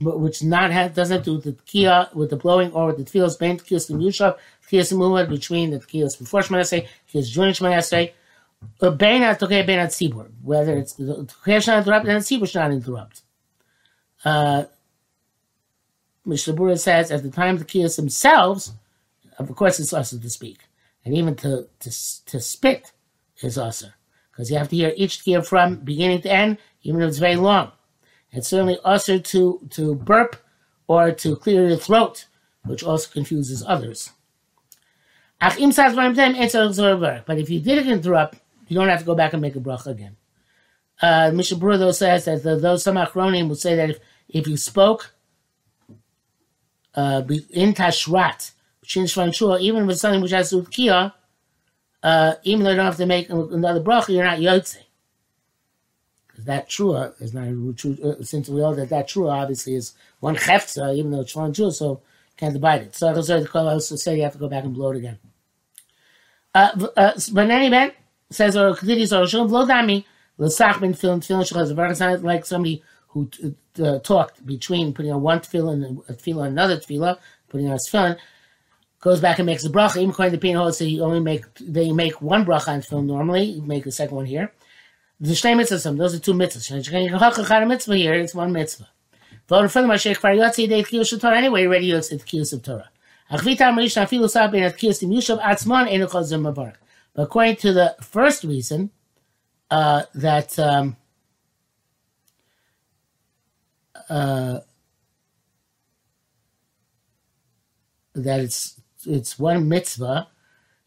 which 0.00 0.42
not 0.42 0.70
have, 0.70 0.94
doesn't 0.94 1.16
have 1.16 1.24
to 1.24 1.30
do 1.30 1.34
with 1.36 1.44
the 1.44 1.62
kia, 1.64 2.08
with 2.14 2.30
the 2.30 2.36
blowing, 2.36 2.72
or 2.72 2.86
with 2.86 2.98
the 2.98 3.04
tefillos, 3.04 3.38
ben 3.38 3.58
tefillos 3.58 3.90
and 3.90 4.00
yushav, 4.00 4.36
tefillos 4.68 4.92
and 4.92 5.28
between 5.28 5.70
the 5.70 5.78
tefillos 5.78 6.18
before 6.18 6.40
Shemana 6.42 6.86
tefillos 7.12 7.32
during 7.32 7.52
Shemana 7.52 8.12
ben 8.90 9.22
at 9.22 9.40
tokeh 9.40 9.66
ben 9.66 9.78
at 9.78 9.90
whether 10.42 10.76
it's 10.76 10.94
the 10.94 11.26
not 11.46 11.78
interrupt 11.78 12.06
and 12.06 12.22
the 12.22 12.24
tzibur 12.24 12.48
should 12.48 12.58
not 12.58 12.70
interrupt. 12.72 13.22
Uh, 14.24 14.64
Mishnah 16.24 16.76
says 16.76 17.10
at 17.10 17.22
the 17.22 17.30
time 17.30 17.54
of 17.54 17.60
the 17.60 17.66
kiyos 17.66 17.96
themselves, 17.96 18.72
of 19.38 19.54
course 19.54 19.80
it's 19.80 19.92
also 19.92 20.18
to 20.18 20.30
speak 20.30 20.58
and 21.04 21.14
even 21.14 21.34
to 21.36 21.68
to, 21.80 21.90
to 22.26 22.40
spit 22.40 22.92
is 23.42 23.58
also 23.58 23.88
because 24.30 24.50
you 24.50 24.58
have 24.58 24.68
to 24.68 24.76
hear 24.76 24.92
each 24.96 25.24
gear 25.24 25.42
from 25.42 25.76
beginning 25.76 26.20
to 26.22 26.32
end, 26.32 26.58
even 26.82 27.00
if 27.02 27.08
it's 27.08 27.18
very 27.18 27.36
long. 27.36 27.70
It's 28.32 28.48
certainly 28.48 28.78
also 28.84 29.18
to 29.18 29.60
to 29.70 29.94
burp 29.94 30.36
or 30.88 31.12
to 31.12 31.36
clear 31.36 31.68
your 31.68 31.76
throat, 31.76 32.26
which 32.64 32.82
also 32.82 33.10
confuses 33.10 33.64
others. 33.66 34.10
But 35.40 35.58
if 35.58 37.50
you 37.50 37.60
did 37.60 37.86
interrupt, 37.86 38.38
you 38.68 38.74
don't 38.74 38.88
have 38.88 39.00
to 39.00 39.04
go 39.04 39.14
back 39.14 39.32
and 39.34 39.42
make 39.42 39.56
a 39.56 39.60
bracha 39.60 39.86
again. 39.86 40.16
Uh, 41.02 41.30
Mishnah 41.34 41.58
Berurah 41.58 41.78
though 41.78 41.90
says 41.90 42.24
that 42.24 42.42
the, 42.42 42.56
those 42.56 42.82
some 42.82 42.96
achronim 42.96 43.48
will 43.48 43.56
say 43.56 43.74
that 43.76 43.90
if, 43.90 43.98
if 44.28 44.46
you 44.46 44.56
spoke 44.56 45.13
uh, 46.94 47.22
in 47.50 47.74
tashrat, 47.74 48.52
even 49.60 49.90
it's 49.90 50.00
something 50.00 50.20
which 50.20 50.30
has 50.30 50.52
with 50.52 50.70
kia, 50.70 51.12
uh, 52.02 52.34
even 52.42 52.64
though 52.64 52.70
you 52.70 52.76
don't 52.76 52.84
have 52.84 52.96
to 52.96 53.06
make 53.06 53.30
another 53.30 53.80
bracha, 53.80 54.10
you're 54.10 54.24
not 54.24 54.38
yotze. 54.38 54.76
Because 56.26 56.44
that 56.44 56.68
trua 56.68 57.20
is 57.22 57.32
not 57.32 57.76
true, 57.76 57.96
uh, 58.04 58.22
since 58.22 58.48
we 58.48 58.60
all 58.60 58.74
that 58.74 58.88
that 58.88 59.08
trua 59.08 59.32
obviously 59.32 59.74
is 59.74 59.94
one 60.20 60.36
cheftza, 60.36 60.94
even 60.94 61.12
though 61.12 61.20
it's 61.20 61.34
one 61.34 61.52
trua, 61.52 61.72
so 61.72 62.02
can't 62.36 62.52
divide 62.52 62.82
it. 62.82 62.96
So 62.96 63.12
the 63.12 63.50
also 63.54 63.96
say 63.96 64.16
you 64.16 64.22
have 64.24 64.32
to 64.32 64.38
go 64.38 64.48
back 64.48 64.64
and 64.64 64.74
blow 64.74 64.90
it 64.90 64.98
again. 64.98 65.18
Uh, 66.54 66.88
uh, 66.96 67.12
but 67.32 67.50
any 67.50 67.68
event, 67.68 67.94
says 68.30 68.56
or 68.56 68.74
continues 68.74 69.12
or 69.12 69.26
shum 69.26 69.48
blow 69.48 69.64
dami 69.64 70.04
l'sach 70.38 70.80
ben 70.80 70.92
tefillin 70.92 71.20
tefillin 71.20 71.44
shechaz 71.44 72.22
like 72.22 72.44
somebody 72.44 72.82
who 73.14 73.30
talked 74.00 74.44
between 74.44 74.92
putting 74.92 75.12
on 75.12 75.22
one 75.22 75.38
tefillin 75.38 75.86
and 75.86 75.98
a 76.08 76.14
tefillah 76.14 76.48
another 76.48 76.76
tefillah, 76.76 77.16
putting 77.48 77.68
on 77.68 77.74
a 77.74 77.76
tefillin, 77.76 78.18
goes 79.00 79.20
back 79.20 79.38
and 79.38 79.46
makes 79.46 79.64
a 79.64 79.70
bracha. 79.70 79.98
Even 79.98 80.10
according 80.10 80.32
to 80.32 80.36
the 80.36 80.40
Pin 80.40 80.72
so 80.72 80.84
you 80.84 81.02
only 81.02 81.20
make 81.20 81.44
they 81.60 81.92
make 81.92 82.20
one 82.20 82.44
bracha 82.44 82.68
on 82.68 82.82
film 82.82 83.06
normally. 83.06 83.44
You 83.44 83.62
make 83.62 83.84
the 83.84 83.92
second 83.92 84.16
one 84.16 84.26
here. 84.26 84.52
The 85.20 85.30
shnei 85.30 85.54
mitzvahs, 85.54 85.96
those 85.96 86.14
are 86.16 86.18
two 86.18 86.32
mitzvahs. 86.32 87.68
mitzvah 87.68 87.96
here, 87.96 88.14
it's 88.14 88.34
one 88.34 88.52
mitzvah. 88.52 88.88
But 89.46 89.70
from 89.70 89.86
the 89.86 89.94
Mashiach 89.94 91.20
Torah 91.20 91.36
anyway. 91.38 91.66
Already 91.66 91.90
Yotzi 91.90 92.18
the 92.18 92.24
kiyus 92.24 92.52
of 92.52 92.62
Torah. 92.62 92.90
But 97.14 97.22
according 97.22 97.56
to 97.56 97.72
the 97.72 97.96
first 98.00 98.44
reason, 98.44 98.90
uh, 99.70 100.02
that 100.14 100.58
um, 100.58 100.96
uh, 104.08 104.60
that 108.14 108.40
it's 108.40 108.80
it's 109.06 109.38
one 109.38 109.68
mitzvah, 109.68 110.28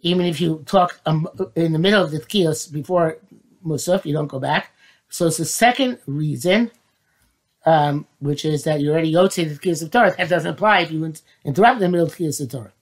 even 0.01 0.25
if 0.25 0.41
you 0.41 0.63
talk 0.65 0.99
um, 1.05 1.27
in 1.55 1.73
the 1.73 1.79
middle 1.79 2.03
of 2.03 2.11
the 2.11 2.19
kiyos 2.19 2.71
before 2.71 3.17
musaf, 3.65 4.05
you 4.05 4.13
don't 4.13 4.27
go 4.27 4.39
back. 4.39 4.71
So 5.09 5.27
it's 5.27 5.37
the 5.37 5.45
second 5.45 5.99
reason, 6.05 6.71
um, 7.65 8.07
which 8.19 8.43
is 8.45 8.63
that 8.63 8.81
you 8.81 8.91
already 8.91 9.11
go 9.11 9.27
to 9.27 9.45
the 9.45 9.55
kiyos 9.55 9.83
of 9.83 9.91
Torah. 9.91 10.15
That 10.17 10.29
doesn't 10.29 10.51
apply 10.51 10.81
if 10.81 10.91
you 10.91 11.13
interrupt 11.45 11.75
in 11.75 11.81
the 11.81 11.89
middle 11.89 12.07
of 12.07 12.15
the 12.15 12.23
kiyos 12.23 12.41
of 12.41 12.49
Torah. 12.49 12.73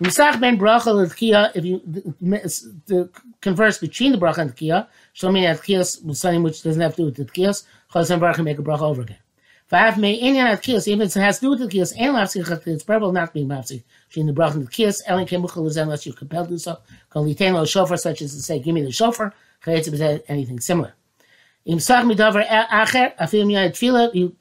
Musach 0.00 0.40
ben 0.40 0.58
bracha 0.58 1.54
if 1.54 1.64
you 1.64 1.80
the, 1.86 3.08
converse 3.40 3.78
between 3.78 4.10
the 4.10 4.18
bracha 4.18 4.38
and 4.38 4.50
the 4.50 4.54
kiyah, 4.54 4.88
show 5.12 5.30
me 5.30 5.42
that 5.42 5.58
kiyos 5.58 6.16
something 6.16 6.42
which 6.42 6.62
doesn't 6.62 6.82
have 6.82 6.96
to 6.96 7.02
do 7.02 7.06
with 7.06 7.16
the 7.16 7.24
kiyos, 7.24 7.64
chazan 7.92 8.18
bracha 8.18 8.42
make 8.42 8.58
a 8.58 8.62
bracha 8.62 8.82
over 8.82 9.02
again. 9.02 9.21
Vav 9.70 9.96
may 9.96 10.20
inyan 10.20 10.44
at 10.44 10.62
kiyos, 10.62 10.88
even 10.88 11.06
if 11.06 11.16
it 11.16 11.20
has 11.20 11.38
to 11.38 11.46
do 11.46 11.50
with 11.50 11.60
the 11.60 11.66
kiyos, 11.66 11.94
and 11.98 12.14
mafsik 12.14 12.66
it's 12.66 12.84
preferable 12.84 13.12
not 13.12 13.32
being 13.32 13.48
mafsik 13.48 13.82
between 14.08 14.26
the 14.26 14.32
bracha 14.32 14.54
and 14.54 14.66
the 14.66 14.70
kiyos. 14.70 15.00
Elin 15.06 15.26
kemuchal 15.26 15.66
is 15.66 15.76
unless 15.76 16.04
you're 16.04 16.14
compelled 16.14 16.48
to 16.48 16.54
do 16.54 16.58
so. 16.58 16.78
Kol 17.10 17.24
litain 17.24 17.54
lo 17.54 17.64
shofar, 17.64 17.96
such 17.96 18.22
as 18.22 18.34
to 18.34 18.42
say, 18.42 18.58
give 18.58 18.74
me 18.74 18.82
the 18.82 18.92
shofar. 18.92 19.32
Chayetz 19.64 20.22
anything 20.28 20.60
similar. 20.60 20.94
Im 21.64 21.78
sach 21.78 22.04
midavar 22.04 22.46
acher, 22.46 23.16
afim 23.16 23.46
yad 23.52 23.70
tefillah, 23.70 24.14
you 24.14 24.36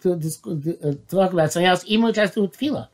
uh, 0.84 0.93
talk 1.07 1.31
about 1.34 1.51
something 1.51 1.67
else, 1.67 1.84
even 1.86 2.05
which 2.05 2.15
has 2.15 2.31
to 2.31 2.36
do 2.36 2.41
with 2.41 2.57
tefillah. 2.57 2.88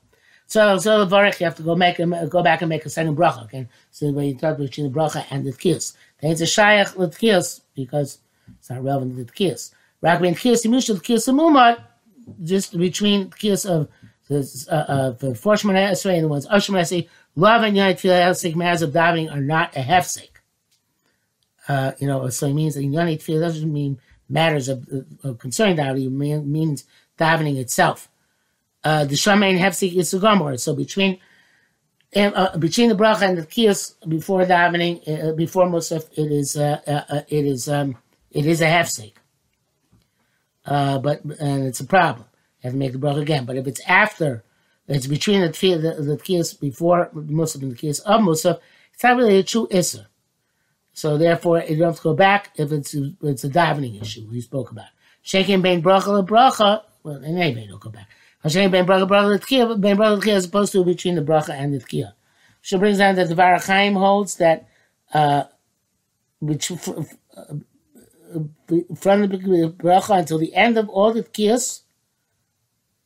So, 0.47 0.77
so 0.77 1.03
the 1.03 1.15
varich, 1.15 1.39
you 1.39 1.45
have 1.45 1.55
to 1.55 1.63
go 1.63 1.75
make 1.75 1.99
a, 1.99 2.27
go 2.27 2.41
back 2.41 2.61
and 2.61 2.69
make 2.69 2.85
a 2.85 2.89
second 2.89 3.17
bracha. 3.17 3.43
Okay, 3.45 3.67
so 3.91 4.11
when 4.11 4.27
you 4.27 4.35
talk 4.35 4.57
between 4.57 4.91
the 4.91 4.97
bracha 4.97 5.25
and 5.29 5.45
the 5.45 5.51
kiyos, 5.51 5.93
then 6.21 6.31
it's 6.31 6.41
a 6.41 6.45
shayach 6.45 6.95
with 6.95 7.17
kiyos 7.17 7.61
because 7.75 8.19
it's 8.57 8.69
not 8.69 8.83
relevant 8.83 9.17
to 9.17 9.23
the 9.23 9.31
kiyos. 9.31 9.73
Rak 10.01 10.21
ben 10.21 10.35
kiyos 10.35 10.65
imush 10.65 10.87
the 10.87 10.93
kiyos 10.93 11.27
mumad 11.33 11.83
just 12.43 12.77
between 12.77 13.29
case 13.31 13.65
of 13.65 13.89
the 14.27 14.67
uh, 14.69 14.75
uh, 14.75 15.11
the 15.11 15.35
four 15.35 15.53
Shemona 15.53 15.91
Esrei 15.91 16.15
and 16.15 16.25
the 16.25 16.27
ones 16.27 16.45
of 16.45 16.61
Shemona 16.61 17.07
love 17.35 17.63
and 17.63 17.77
Yonit 17.77 17.95
Tefillah 17.95 18.25
Helsik 18.25 18.55
matters 18.55 18.81
of 18.81 18.91
davening 18.91 19.31
are 19.31 19.41
not 19.41 19.75
a 19.75 19.81
hefsek. 19.81 20.29
Uh, 21.67 21.91
you 21.99 22.07
know, 22.07 22.29
so 22.29 22.47
it 22.47 22.53
means 22.53 22.75
that 22.75 22.81
Yonit 22.81 23.19
Tefillah 23.19 23.41
doesn't 23.41 23.71
mean 23.71 23.99
matters 24.29 24.67
of, 24.67 24.87
of, 24.89 25.05
of 25.23 25.39
concerning 25.39 25.77
davening, 25.77 26.37
it 26.37 26.45
means 26.45 26.85
davening 27.17 27.57
itself. 27.57 28.09
Uh, 28.83 29.05
the 29.05 29.15
Shamein 29.15 29.59
hefsek 29.59 29.95
is 29.95 30.11
the 30.11 30.17
Gomor. 30.19 30.59
So 30.59 30.75
between 30.75 31.19
uh, 32.15 32.57
between 32.57 32.89
the 32.89 32.95
bracha 32.95 33.23
and 33.23 33.37
the 33.37 33.43
kiyos 33.43 33.95
before 34.07 34.43
davening, 34.43 35.07
uh, 35.07 35.33
before 35.33 35.65
Musaf, 35.65 36.09
it 36.17 36.31
is 36.31 36.57
uh, 36.57 36.79
uh, 36.87 37.03
uh, 37.09 37.21
it 37.27 37.45
is 37.45 37.69
um, 37.69 37.97
it 38.31 38.45
is 38.45 38.61
a 38.61 38.65
hefsek 38.65 39.13
uh, 40.67 40.99
but 40.99 41.23
and 41.23 41.65
it's 41.65 41.80
a 41.80 41.86
problem. 41.86 42.27
You 42.62 42.67
have 42.67 42.73
to 42.73 42.77
make 42.77 42.91
the 42.91 42.99
bracha 42.99 43.21
again. 43.21 43.45
But 43.45 43.58
if 43.58 43.67
it's 43.67 43.82
after, 43.88 44.43
it's 44.88 45.08
between 45.08 45.41
the 45.41 45.49
tefillah, 45.49 45.97
the, 45.97 46.03
the 46.03 46.17
tefillah 46.17 46.60
before 46.60 47.10
Musaf 47.15 47.62
and 47.62 47.71
the 47.71 47.75
tefillah 47.75 48.01
of 48.01 48.21
Musaf, 48.21 48.60
it's 48.93 49.03
not 49.03 49.17
really 49.17 49.38
a 49.38 49.43
true 49.43 49.67
issa. 49.71 50.08
So 50.93 51.17
therefore, 51.17 51.62
you 51.62 51.77
don't 51.77 51.89
have 51.89 51.97
to 51.97 52.01
go 52.01 52.13
back 52.13 52.51
if 52.56 52.71
it's 52.71 52.93
it's 52.93 53.43
a 53.43 53.49
davening 53.49 54.01
issue 54.01 54.27
we 54.30 54.41
spoke 54.41 54.71
about. 54.71 54.88
Shaking 55.21 55.62
ben 55.62 55.82
bracha 55.82 56.27
bracha. 56.27 56.84
Well, 57.03 57.23
anyway, 57.23 57.67
don't 57.67 57.80
go 57.80 57.89
back. 57.89 58.10
Shaking 58.47 58.71
ben 58.71 58.86
bracha 58.86 59.08
bracha 59.08 59.39
tefillah, 59.39 59.80
ben 59.80 59.97
bracha 59.97 60.25
le 60.25 60.34
as 60.34 60.45
opposed 60.45 60.71
to 60.73 60.84
between 60.84 61.15
the 61.15 61.21
bracha 61.21 61.51
and 61.51 61.73
the 61.73 61.80
tefillah. 61.80 62.13
She 62.62 62.77
brings 62.77 62.97
down 62.97 63.15
that 63.15 63.30
the 63.30 63.36
Ohr 63.41 63.56
HaChaim 63.58 63.93
holds 63.93 64.36
that 64.36 64.67
uh, 65.13 65.43
which 66.39 66.71
from 68.95 69.21
the 69.21 69.73
bracha 69.77 70.19
until 70.19 70.37
the 70.37 70.53
end 70.53 70.77
of 70.77 70.89
all 70.89 71.13
the 71.13 71.23
kiyas 71.23 71.81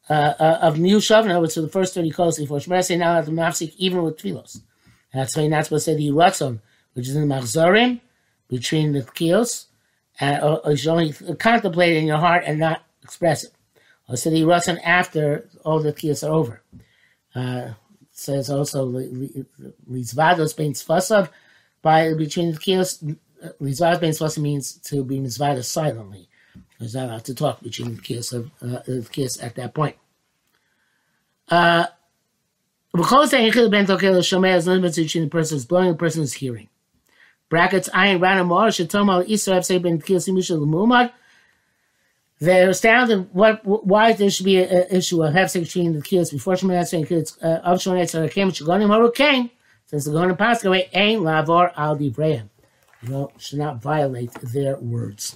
uh, 0.09 0.33
uh, 0.39 0.59
of 0.61 0.79
New 0.79 0.97
Shav, 0.97 1.23
in 1.23 1.31
other 1.31 1.39
words, 1.39 1.53
to 1.53 1.61
the 1.61 1.69
first 1.69 1.93
30 1.93 2.11
calls 2.11 2.37
before 2.37 2.59
say 2.59 2.97
now 2.97 3.17
at 3.17 3.25
the 3.25 3.31
mafsik, 3.31 3.73
even 3.77 4.03
with 4.03 4.17
tefillos. 4.17 4.61
That's 5.13 5.35
why 5.35 5.43
you're 5.43 5.51
not 5.51 5.65
supposed 5.65 5.85
to 5.85 5.91
say 5.91 5.97
the 5.97 6.09
Ratzon, 6.09 6.59
which 6.93 7.07
is 7.07 7.15
in 7.15 7.27
the 7.27 7.35
Machzorim, 7.35 8.01
between 8.49 8.93
the 8.93 9.01
kiyos, 9.01 9.67
and, 10.19 10.43
or, 10.43 10.61
only 10.89 11.13
contemplate 11.35 11.95
it 11.95 11.99
in 11.99 12.07
your 12.07 12.17
heart 12.17 12.43
and 12.45 12.59
not 12.59 12.83
express 13.03 13.43
it. 13.43 13.51
Or 14.07 14.17
say 14.17 14.29
the 14.29 14.43
Ratzon 14.43 14.79
after 14.83 15.49
all 15.65 15.79
the 15.79 15.93
kiyos 15.93 16.27
are 16.27 16.31
over. 16.31 16.61
Uh, 17.33 17.73
says 18.11 18.49
also, 18.49 18.87
Lizvados 18.91 20.55
bein 20.55 20.73
tzfasav, 20.73 21.29
by 21.81 22.13
between 22.13 22.51
the 22.51 22.57
kiyos, 22.57 23.17
Lizvar 23.61 23.99
ben 23.99 24.11
Svasa 24.11 24.39
means 24.39 24.73
to 24.73 25.03
be 25.03 25.19
Mizvada 25.19 25.63
silently. 25.63 26.27
Because 26.77 26.95
I 26.95 27.07
have 27.07 27.23
to 27.23 27.35
talk 27.35 27.61
between 27.61 27.95
the 27.95 28.01
kiss 28.01 28.33
of 28.33 28.51
uh, 28.61 28.79
the 28.85 29.07
kiss 29.11 29.41
at 29.41 29.55
that 29.55 29.73
point. 29.73 29.95
Uh, 31.49 31.85
because 32.93 33.31
the 33.31 33.37
Echil 33.37 33.71
ben 33.71 33.85
Tokel 33.85 34.17
Shomei 34.19 34.55
is 34.55 34.67
limited 34.67 35.05
between 35.05 35.25
the 35.25 35.29
person's 35.29 35.65
blowing 35.65 35.87
and 35.87 35.95
the 35.95 35.99
person's 35.99 36.33
hearing. 36.33 36.69
Brackets 37.49 37.89
Ayin 37.89 38.21
Rana 38.21 38.43
Mor 38.43 38.67
Shatom 38.67 39.11
al 39.11 39.23
Israel 39.27 39.61
say 39.61 39.77
ben 39.77 40.01
Kiel 40.01 40.19
Simusha 40.19 40.57
Lumumad. 40.57 41.11
They're 42.39 42.71
astounded 42.71 43.29
what 43.33 43.63
why 43.65 44.13
there 44.13 44.29
should 44.31 44.45
be 44.45 44.63
an 44.63 44.87
issue 44.89 45.23
of 45.23 45.33
hefsek 45.33 45.63
between 45.63 45.93
the 45.93 46.01
kids 46.01 46.31
before 46.31 46.55
Shemay 46.55 46.85
saying 46.87 47.05
kids 47.05 47.37
of 47.41 47.77
Shemay 47.77 48.03
Tzarakim 48.03 48.49
Shagonim 48.49 48.89
Harukain 48.89 49.51
since 49.85 50.05
the 50.05 50.11
going 50.11 50.29
to 50.29 50.35
pass 50.35 50.63
away 50.63 50.89
ain't 50.93 51.21
lavor 51.21 51.71
al 51.77 51.97
divrayim 51.97 52.49
you 53.03 53.09
know, 53.09 53.31
should 53.37 53.59
not 53.59 53.81
violate 53.81 54.31
their 54.41 54.77
words. 54.77 55.35